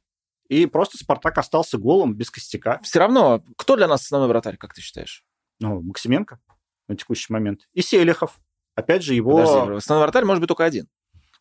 и 0.49 0.65
просто 0.65 0.97
Спартак 0.97 1.37
остался 1.37 1.77
голым, 1.77 2.13
без 2.13 2.29
костяка. 2.29 2.79
Все 2.83 2.99
равно, 2.99 3.43
кто 3.57 3.77
для 3.77 3.87
нас 3.87 4.01
основной 4.01 4.27
вратарь, 4.27 4.57
как 4.57 4.73
ты 4.73 4.81
считаешь? 4.81 5.23
Ну, 5.59 5.81
Максименко 5.81 6.39
на 6.87 6.97
текущий 6.97 7.31
момент. 7.31 7.61
И 7.73 7.81
Селихов. 7.81 8.39
Опять 8.75 9.03
же, 9.03 9.13
его... 9.13 9.37
Подожди, 9.37 9.75
основной 9.75 10.05
вратарь 10.05 10.25
может 10.25 10.41
быть 10.41 10.49
только 10.49 10.65
один. 10.65 10.89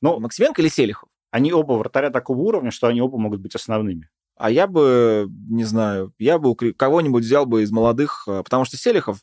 Ну, 0.00 0.20
Максименко 0.20 0.62
или 0.62 0.68
Селихов? 0.68 1.08
Они 1.32 1.52
оба 1.52 1.72
вратаря 1.72 2.10
такого 2.10 2.38
уровня, 2.38 2.70
что 2.70 2.86
они 2.86 3.00
оба 3.00 3.18
могут 3.18 3.40
быть 3.40 3.54
основными 3.54 4.08
а 4.40 4.50
я 4.50 4.66
бы, 4.66 5.28
не 5.50 5.64
знаю, 5.64 6.14
я 6.18 6.38
бы 6.38 6.56
кого-нибудь 6.56 7.24
взял 7.24 7.44
бы 7.44 7.62
из 7.62 7.70
молодых, 7.70 8.24
э, 8.26 8.42
потому 8.42 8.64
что 8.64 8.78
Селихов 8.78 9.18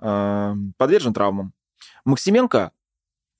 э, 0.00 0.54
подвержен 0.78 1.12
травмам. 1.12 1.52
Максименко 2.06 2.72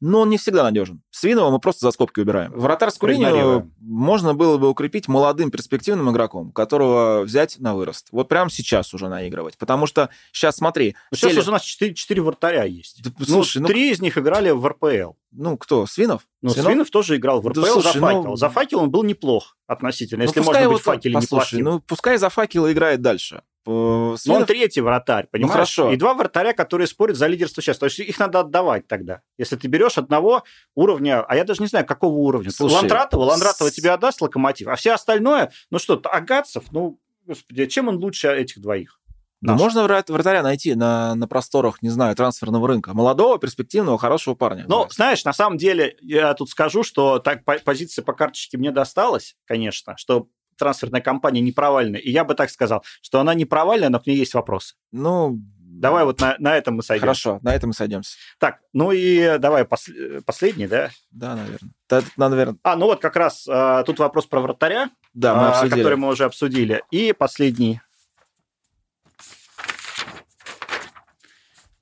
но 0.03 0.23
он 0.23 0.31
не 0.31 0.37
всегда 0.37 0.65
надежен. 0.65 1.01
Свинова 1.11 1.49
мы 1.51 1.61
просто 1.61 1.87
за 1.87 1.93
скобки 1.93 2.19
убираем. 2.19 2.51
Вратарскую 2.53 3.13
линию 3.13 3.73
можно 3.79 4.35
было 4.35 4.59
бы 4.59 4.69
укрепить 4.69 5.07
молодым 5.07 5.53
перспективным 5.53 6.11
игроком, 6.11 6.51
которого 6.51 7.23
взять 7.23 7.61
на 7.61 7.77
вырост. 7.77 8.09
Вот 8.11 8.29
прямо 8.29 8.51
сейчас 8.51 8.93
уже 8.95 9.09
наигрывать. 9.09 9.57
Потому 9.57 9.87
что 9.87 10.11
сейчас 10.33 10.57
смотри... 10.57 10.97
Ну, 11.13 11.17
сейчас 11.17 11.31
Сель... 11.31 11.41
уже 11.41 11.51
у 11.51 11.53
нас 11.53 11.63
4, 11.63 11.95
4 11.95 12.21
вратаря 12.21 12.65
есть. 12.65 13.01
Да, 13.05 13.11
ну, 13.17 13.25
слушай, 13.25 13.63
ну, 13.63 13.69
три 13.69 13.93
из 13.93 14.01
них 14.01 14.19
играли 14.19 14.51
в 14.51 14.67
РПЛ. 14.67 15.13
Ну, 15.31 15.57
кто? 15.57 15.87
Свинов? 15.87 16.27
Ну, 16.43 16.51
Свинов, 16.51 16.67
Свинов 16.67 16.91
тоже 16.91 17.17
играл 17.17 17.41
в 17.41 17.47
РПЛ 17.47 17.61
да, 17.61 17.67
слушай, 17.69 17.93
за 17.93 18.01
факел. 18.01 18.25
Ну... 18.25 18.37
За 18.37 18.51
факел 18.51 18.81
он 18.81 18.91
был 18.91 19.05
неплох 19.05 19.57
относительно, 19.69 20.25
ну, 20.25 20.29
если 20.29 20.41
можно 20.41 20.69
быть 20.69 20.83
факеле 20.83 21.15
неплохим. 21.15 21.65
Ну, 21.65 21.81
пускай 21.81 22.19
за 22.19 22.29
факел 22.29 22.69
играет 22.69 23.03
дальше. 23.03 23.45
Свинов... 23.65 24.21
Но 24.27 24.35
он 24.35 24.47
третий 24.47 24.81
вратарь, 24.81 25.29
понимаешь? 25.31 25.51
Ну, 25.51 25.53
хорошо. 25.53 25.93
И 25.93 25.97
два 25.97 26.15
вратаря, 26.15 26.53
которые 26.53 26.87
спорят 26.87 27.17
за 27.17 27.27
лидерство 27.27 27.63
сейчас. 27.63 27.79
То 27.79 27.87
есть 27.87 27.99
их 27.99 28.19
надо 28.19 28.41
отдавать 28.41 28.89
тогда. 28.89 29.23
Если 29.39 29.57
ты 29.57 29.69
берешь 29.69 29.99
одного 29.99 30.43
уровня, 30.75 31.23
а 31.23 31.37
я 31.37 31.45
даже 31.45 31.63
не 31.63 31.69
знаю, 31.69 31.87
какого 31.87 32.15
уровня. 32.15 32.51
Слушай, 32.51 32.75
Ландратова, 32.75 33.25
Ландратова 33.25 33.69
с... 33.69 33.73
тебе 33.73 33.91
отдаст 33.91 34.21
локомотив, 34.21 34.69
а 34.69 34.77
все 34.77 34.93
остальное, 34.93 35.53
ну 35.71 35.79
что, 35.79 36.01
Агатцев, 36.05 36.65
ну, 36.73 36.99
господи, 37.25 37.67
чем 37.67 37.89
он 37.89 37.97
лучше 37.97 38.29
этих 38.29 38.61
двоих? 38.61 38.99
Ну, 39.45 39.55
можно 39.55 39.83
вратаря 39.83 40.43
найти 40.43 40.77
на, 40.77 41.17
на 41.17 41.27
просторах, 41.27 41.83
не 41.83 41.89
знаю, 41.89 42.15
трансферного 42.15 42.69
рынка. 42.69 42.95
Молодого, 42.95 43.39
перспективного, 43.39 43.99
хорошего 43.99 44.37
парня. 44.37 44.65
Ну, 44.69 44.87
знаешь, 44.91 45.25
на 45.25 45.33
самом 45.33 45.59
деле, 45.59 45.97
я 46.01 46.33
тут 46.35 46.49
скажу, 46.49 46.85
что 46.85 47.19
так 47.19 47.45
позиция 47.65 48.05
по 48.05 48.13
карточке 48.13 48.57
мне 48.57 48.71
досталась, 48.71 49.35
конечно, 49.45 49.97
что 49.97 50.29
трансферная 50.63 51.01
кампания 51.01 51.41
не 51.41 51.53
провальная. 51.53 52.01
И 52.01 52.11
я 52.11 52.25
бы 52.25 52.35
так 52.35 52.51
сказал, 52.51 52.85
что 53.01 53.21
она 53.21 53.35
не 53.35 53.45
провальная, 53.45 53.89
но 53.89 53.99
к 53.99 54.07
ней 54.07 54.17
есть 54.17 54.35
вопросы. 54.35 54.75
Ну, 54.93 55.41
Давай 55.75 56.05
вот 56.05 56.21
на, 56.21 56.37
на 56.39 56.57
этом 56.57 56.77
мы 56.77 56.83
сойдемся. 56.83 57.07
Хорошо, 57.07 57.39
на 57.43 57.55
этом 57.55 57.71
мы 57.71 57.75
сойдемся. 57.75 58.17
Так, 58.39 58.61
ну 58.73 58.93
и 58.93 59.39
давай 59.39 59.65
пос, 59.65 59.89
последний, 60.27 60.67
да? 60.67 60.91
Да, 61.11 61.35
наверное. 61.35 61.73
Да, 61.89 62.29
наверное. 62.29 62.59
А, 62.63 62.77
ну 62.77 62.87
вот 62.87 63.01
как 63.01 63.17
раз 63.17 63.49
а, 63.49 63.83
тут 63.83 63.99
вопрос 63.99 64.27
про 64.27 64.41
вратаря, 64.41 64.91
да, 65.15 65.35
мы 65.35 65.49
а, 65.49 65.69
который 65.69 65.97
мы 65.97 66.09
уже 66.09 66.25
обсудили. 66.25 66.85
И 66.91 67.13
последний. 67.13 67.81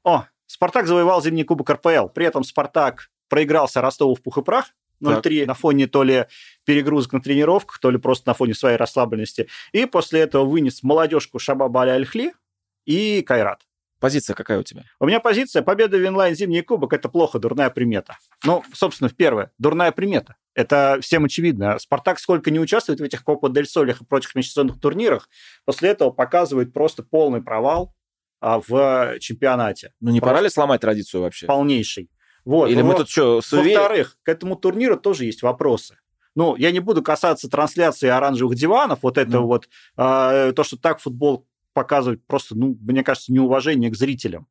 О, 0.04 0.24
Спартак 0.46 0.86
завоевал 0.86 1.20
зимний 1.20 1.44
кубок 1.44 1.68
РПЛ. 1.68 2.08
При 2.14 2.24
этом 2.24 2.44
Спартак 2.44 3.10
проигрался 3.28 3.80
Ростову 3.80 4.14
в 4.14 4.22
пух 4.22 4.38
и 4.38 4.42
прах. 4.42 4.66
0-3 5.02 5.46
на 5.46 5.54
фоне 5.54 5.86
то 5.86 6.02
ли 6.02 6.26
перегрузок 6.64 7.12
на 7.12 7.20
тренировках, 7.20 7.78
то 7.78 7.90
ли 7.90 7.98
просто 7.98 8.28
на 8.28 8.34
фоне 8.34 8.54
своей 8.54 8.76
расслабленности. 8.76 9.48
И 9.72 9.86
после 9.86 10.20
этого 10.20 10.44
вынес 10.44 10.82
молодежку 10.82 11.38
Шабаба 11.38 11.82
Аль-Альхли 11.82 12.32
и 12.84 13.22
Кайрат. 13.22 13.62
Позиция 14.00 14.34
какая 14.34 14.58
у 14.58 14.62
тебя? 14.62 14.84
У 14.98 15.06
меня 15.06 15.20
позиция 15.20 15.60
победа 15.60 15.98
в 15.98 16.06
инлайн 16.06 16.34
зимний 16.34 16.62
кубок– 16.62 16.92
это 16.94 17.10
плохо, 17.10 17.38
дурная 17.38 17.68
примета. 17.68 18.16
Ну, 18.44 18.64
собственно, 18.72 19.10
в 19.10 19.14
первое, 19.14 19.52
дурная 19.58 19.92
примета. 19.92 20.36
Это 20.54 20.98
всем 21.02 21.26
очевидно. 21.26 21.78
Спартак 21.78 22.18
сколько 22.18 22.50
не 22.50 22.58
участвует 22.58 23.00
в 23.00 23.02
этих 23.02 23.22
Копа 23.22 23.50
Дель 23.50 23.66
Солях 23.66 24.00
и 24.00 24.04
прочих 24.04 24.34
межсезонных 24.34 24.80
турнирах, 24.80 25.28
после 25.66 25.90
этого 25.90 26.10
показывает 26.10 26.72
просто 26.72 27.02
полный 27.02 27.42
провал 27.42 27.94
а, 28.40 28.60
в 28.66 29.18
чемпионате. 29.20 29.92
Ну, 30.00 30.10
не 30.10 30.20
просто 30.20 30.34
пора 30.34 30.42
ли 30.44 30.48
сломать 30.48 30.80
традицию 30.80 31.20
вообще? 31.20 31.46
Полнейший. 31.46 32.10
Вот. 32.44 32.68
Или 32.68 32.82
мы 32.82 32.94
тут 32.94 33.08
что, 33.08 33.40
суве... 33.40 33.76
Во-вторых, 33.76 34.16
к 34.22 34.28
этому 34.28 34.56
турниру 34.56 34.96
тоже 34.96 35.24
есть 35.24 35.42
вопросы. 35.42 35.98
Ну, 36.34 36.56
я 36.56 36.70
не 36.70 36.80
буду 36.80 37.02
касаться 37.02 37.48
трансляции 37.48 38.08
оранжевых 38.08 38.56
диванов, 38.56 39.00
вот 39.02 39.18
это 39.18 39.38
mm. 39.38 39.40
вот, 39.40 39.68
э, 39.96 40.52
то, 40.54 40.64
что 40.64 40.76
так 40.76 41.00
футбол 41.00 41.46
показывать 41.72 42.24
просто, 42.26 42.54
ну, 42.56 42.76
мне 42.80 43.02
кажется, 43.02 43.32
неуважение 43.32 43.90
к 43.90 43.96
зрителям. 43.96 44.46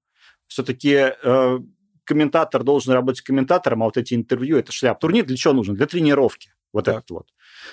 Все-таки 0.47 1.13
э, 1.23 1.59
комментатор 2.03 2.63
должен 2.63 2.93
работать 2.93 3.21
комментатором, 3.21 3.83
а 3.83 3.85
вот 3.85 3.97
эти 3.97 4.13
интервью 4.13 4.57
это 4.57 4.71
шляп. 4.71 4.99
Турнир 4.99 5.25
для 5.25 5.37
чего 5.37 5.53
нужен? 5.53 5.75
Для 5.75 5.85
тренировки. 5.85 6.53
Вот 6.71 6.85
так. 6.85 6.97
этот 6.97 7.11
вот. 7.11 7.27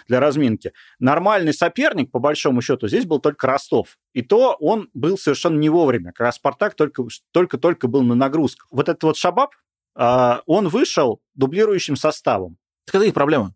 Для 0.08 0.20
разминки. 0.20 0.72
Нормальный 0.98 1.52
соперник, 1.52 2.10
по 2.10 2.18
большому 2.18 2.62
счету, 2.62 2.88
здесь 2.88 3.04
был 3.04 3.18
только 3.18 3.46
Ростов. 3.46 3.98
И 4.14 4.22
то 4.22 4.56
он 4.60 4.88
был 4.94 5.18
совершенно 5.18 5.58
не 5.58 5.68
вовремя, 5.68 6.12
когда 6.12 6.32
Спартак 6.32 6.74
только-только 6.74 7.88
был 7.88 8.02
на 8.02 8.14
нагрузках. 8.14 8.68
Вот 8.70 8.88
этот 8.88 9.02
вот 9.02 9.16
Шабаб, 9.16 9.54
он 9.96 10.68
вышел 10.68 11.20
дублирующим 11.34 11.96
составом. 11.96 12.58
Так 12.84 12.96
это 12.96 13.04
их 13.04 13.14
проблема. 13.14 13.54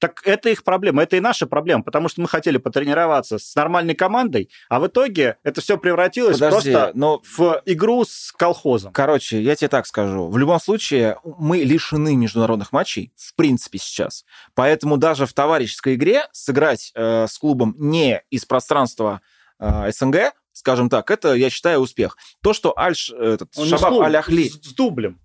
Так 0.00 0.22
это 0.24 0.48
их 0.48 0.64
проблема, 0.64 1.02
это 1.02 1.16
и 1.16 1.20
наша 1.20 1.46
проблема, 1.46 1.84
потому 1.84 2.08
что 2.08 2.22
мы 2.22 2.28
хотели 2.28 2.56
потренироваться 2.56 3.38
с 3.38 3.54
нормальной 3.54 3.94
командой, 3.94 4.48
а 4.70 4.80
в 4.80 4.86
итоге 4.86 5.36
это 5.42 5.60
все 5.60 5.76
превратилось 5.76 6.38
Подожди, 6.38 6.72
просто 6.72 6.92
но 6.94 7.20
в 7.36 7.62
игру 7.66 8.04
с 8.06 8.32
колхозом. 8.32 8.94
Короче, 8.94 9.42
я 9.42 9.54
тебе 9.54 9.68
так 9.68 9.86
скажу. 9.86 10.28
В 10.28 10.38
любом 10.38 10.58
случае, 10.58 11.18
мы 11.22 11.58
лишены 11.58 12.16
международных 12.16 12.72
матчей, 12.72 13.12
в 13.14 13.34
принципе, 13.34 13.78
сейчас. 13.78 14.24
Поэтому 14.54 14.96
даже 14.96 15.26
в 15.26 15.34
товарищеской 15.34 15.96
игре 15.96 16.26
сыграть 16.32 16.92
э, 16.94 17.26
с 17.26 17.36
клубом 17.36 17.74
не 17.78 18.22
из 18.30 18.46
пространства 18.46 19.20
э, 19.58 19.92
СНГ, 19.92 20.32
скажем 20.52 20.88
так, 20.88 21.10
это, 21.10 21.34
я 21.34 21.50
считаю, 21.50 21.80
успех. 21.80 22.16
То, 22.42 22.54
что 22.54 22.72
Альш, 22.78 23.10
этот, 23.10 23.50
Он 23.54 23.66
Шабаб 23.68 24.00
Аль-Ахли... 24.00 24.48
с, 24.48 24.54
с 24.54 24.72
дублем. 24.72 25.20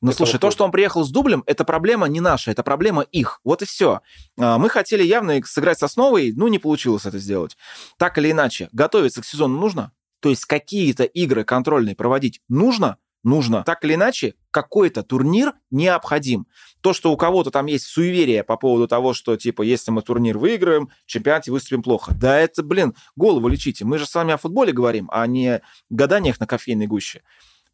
Ну, 0.00 0.10
этого 0.10 0.18
слушай, 0.18 0.32
то, 0.34 0.40
клуба. 0.40 0.52
что 0.52 0.64
он 0.64 0.70
приехал 0.70 1.04
с 1.04 1.10
дублем, 1.10 1.42
это 1.46 1.64
проблема 1.64 2.06
не 2.06 2.20
наша, 2.20 2.50
это 2.50 2.62
проблема 2.62 3.02
их. 3.02 3.40
Вот 3.44 3.62
и 3.62 3.66
все. 3.66 4.00
Мы 4.36 4.68
хотели 4.70 5.02
явно 5.02 5.40
сыграть 5.44 5.78
с 5.78 5.82
основой, 5.82 6.32
ну, 6.34 6.48
не 6.48 6.58
получилось 6.58 7.04
это 7.04 7.18
сделать. 7.18 7.56
Так 7.98 8.16
или 8.18 8.30
иначе, 8.30 8.68
готовиться 8.72 9.20
к 9.20 9.26
сезону 9.26 9.58
нужно? 9.58 9.92
То 10.20 10.28
есть 10.30 10.44
какие-то 10.46 11.04
игры 11.04 11.44
контрольные 11.44 11.94
проводить 11.94 12.40
нужно? 12.48 12.96
Нужно. 13.22 13.64
Так 13.64 13.84
или 13.84 13.96
иначе, 13.96 14.34
какой-то 14.50 15.02
турнир 15.02 15.52
необходим. 15.70 16.46
То, 16.80 16.94
что 16.94 17.12
у 17.12 17.18
кого-то 17.18 17.50
там 17.50 17.66
есть 17.66 17.84
суеверие 17.84 18.42
по 18.42 18.56
поводу 18.56 18.88
того, 18.88 19.12
что, 19.12 19.36
типа, 19.36 19.60
если 19.60 19.90
мы 19.90 20.00
турнир 20.00 20.38
выиграем, 20.38 20.88
чемпионате 21.04 21.52
выступим 21.52 21.82
плохо. 21.82 22.14
Да 22.14 22.38
это, 22.38 22.62
блин, 22.62 22.94
голову 23.16 23.48
лечите. 23.48 23.84
Мы 23.84 23.98
же 23.98 24.06
с 24.06 24.14
вами 24.14 24.32
о 24.32 24.38
футболе 24.38 24.72
говорим, 24.72 25.10
а 25.12 25.26
не 25.26 25.60
гаданиях 25.90 26.40
на 26.40 26.46
кофейной 26.46 26.86
гуще. 26.86 27.20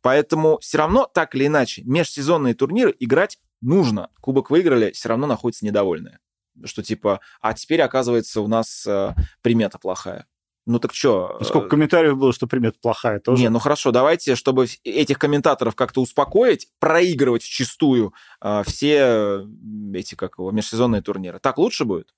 Поэтому 0.03 0.59
все 0.59 0.79
равно, 0.79 1.11
так 1.13 1.35
или 1.35 1.47
иначе, 1.47 1.83
межсезонные 1.85 2.55
турниры 2.55 2.95
играть 2.99 3.39
нужно. 3.61 4.11
Кубок 4.21 4.51
выиграли, 4.51 4.93
все 4.93 5.09
равно 5.09 5.27
находится 5.27 5.65
недовольные. 5.65 6.21
Что 6.65 6.83
типа, 6.83 7.21
а 7.41 7.55
теперь, 7.55 7.83
оказывается, 7.83 8.41
у 8.41 8.49
нас 8.49 8.87
э, 8.87 9.15
примета 9.43 9.79
плохая. 9.79 10.27
Ну 10.65 10.81
так 10.81 10.95
что? 10.95 11.37
Ну, 11.39 11.47
сколько 11.47 11.69
комментариев 11.69 12.17
было, 12.17 12.33
что 12.33 12.49
примета 12.49 12.79
плохая 12.81 13.21
тоже. 13.21 13.43
Не, 13.43 13.51
ну 13.51 13.61
хорошо, 13.61 13.93
давайте, 13.93 14.35
чтобы 14.35 14.67
этих 14.83 15.19
комментаторов 15.19 15.77
как-то 15.77 16.01
успокоить, 16.01 16.69
проигрывать 16.81 17.43
вчистую 17.43 18.15
э, 18.41 18.63
все 18.67 19.47
эти, 19.95 20.17
как 20.17 20.39
его, 20.39 20.51
межсезонные 20.51 21.03
турниры. 21.03 21.39
Так 21.39 21.59
лучше 21.59 21.85
будет? 21.85 22.15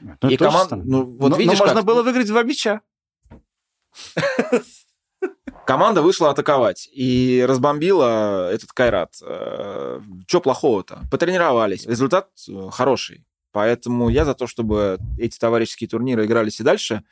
Ну, 0.00 0.30
И 0.30 0.36
то 0.36 0.44
же 0.44 0.50
команд... 0.50 0.70
самое. 0.70 0.88
Ну, 0.88 1.04
вот 1.04 1.28
но, 1.30 1.36
видишь, 1.36 1.58
но 1.58 1.64
можно 1.64 1.80
как? 1.80 1.84
было 1.84 2.02
выиграть 2.02 2.26
два 2.26 2.42
мяча. 2.42 2.80
Команда 5.66 6.02
вышла 6.02 6.30
атаковать 6.30 6.88
и 6.92 7.44
разбомбила 7.48 8.50
этот 8.52 8.72
Кайрат. 8.72 9.14
Что 9.14 10.40
плохого-то? 10.42 11.00
Потренировались. 11.10 11.86
Результат 11.86 12.28
э, 12.48 12.68
хороший. 12.70 13.24
Поэтому 13.52 14.08
я 14.08 14.24
за 14.24 14.34
то, 14.34 14.46
чтобы 14.46 14.98
эти 15.18 15.38
товарищеские 15.38 15.88
турниры 15.88 16.26
игрались 16.26 16.60
и 16.60 16.64
дальше. 16.64 17.04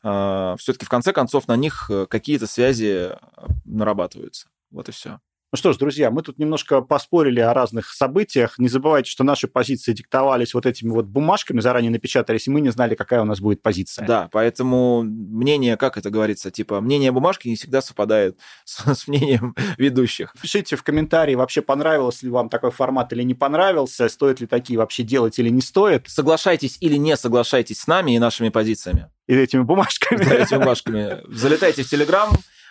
Все-таки 0.00 0.84
в 0.84 0.88
конце 0.90 1.14
концов 1.14 1.48
на 1.48 1.56
них 1.56 1.86
э, 1.88 2.04
какие-то 2.06 2.46
связи 2.46 3.08
э, 3.10 3.16
нарабатываются. 3.64 4.48
Вот 4.70 4.90
и 4.90 4.92
все. 4.92 5.20
Ну 5.54 5.56
что 5.56 5.72
ж, 5.72 5.76
друзья, 5.76 6.10
мы 6.10 6.22
тут 6.22 6.40
немножко 6.40 6.80
поспорили 6.80 7.38
о 7.38 7.54
разных 7.54 7.92
событиях. 7.92 8.58
Не 8.58 8.66
забывайте, 8.66 9.08
что 9.08 9.22
наши 9.22 9.46
позиции 9.46 9.92
диктовались 9.92 10.52
вот 10.52 10.66
этими 10.66 10.90
вот 10.90 11.04
бумажками, 11.04 11.60
заранее 11.60 11.92
напечатались, 11.92 12.48
и 12.48 12.50
мы 12.50 12.60
не 12.60 12.70
знали, 12.70 12.96
какая 12.96 13.22
у 13.22 13.24
нас 13.24 13.38
будет 13.38 13.62
позиция. 13.62 14.04
Да, 14.04 14.28
поэтому 14.32 15.04
мнение, 15.04 15.76
как 15.76 15.96
это 15.96 16.10
говорится, 16.10 16.50
типа, 16.50 16.80
мнение 16.80 17.12
бумажки 17.12 17.46
не 17.46 17.54
всегда 17.54 17.82
совпадает 17.82 18.36
с, 18.64 18.94
с 18.94 19.06
мнением 19.06 19.54
ведущих. 19.78 20.34
Пишите 20.42 20.74
в 20.74 20.82
комментарии, 20.82 21.36
вообще 21.36 21.62
понравился 21.62 22.26
ли 22.26 22.32
вам 22.32 22.48
такой 22.48 22.72
формат 22.72 23.12
или 23.12 23.22
не 23.22 23.34
понравился, 23.34 24.08
стоит 24.08 24.40
ли 24.40 24.48
такие 24.48 24.76
вообще 24.76 25.04
делать 25.04 25.38
или 25.38 25.50
не 25.50 25.60
стоит, 25.60 26.08
Соглашайтесь 26.08 26.78
или 26.80 26.96
не 26.96 27.16
соглашайтесь 27.16 27.78
с 27.78 27.86
нами 27.86 28.16
и 28.16 28.18
нашими 28.18 28.48
позициями. 28.48 29.08
и 29.28 29.36
этими 29.36 29.62
бумажками. 29.62 30.18
Да, 30.18 30.34
этими 30.34 30.58
бумажками. 30.58 31.22
Залетайте 31.28 31.84
в 31.84 31.88
Телеграм, 31.88 32.30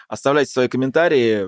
оставляйте 0.09 0.51
свои 0.51 0.67
комментарии. 0.67 1.47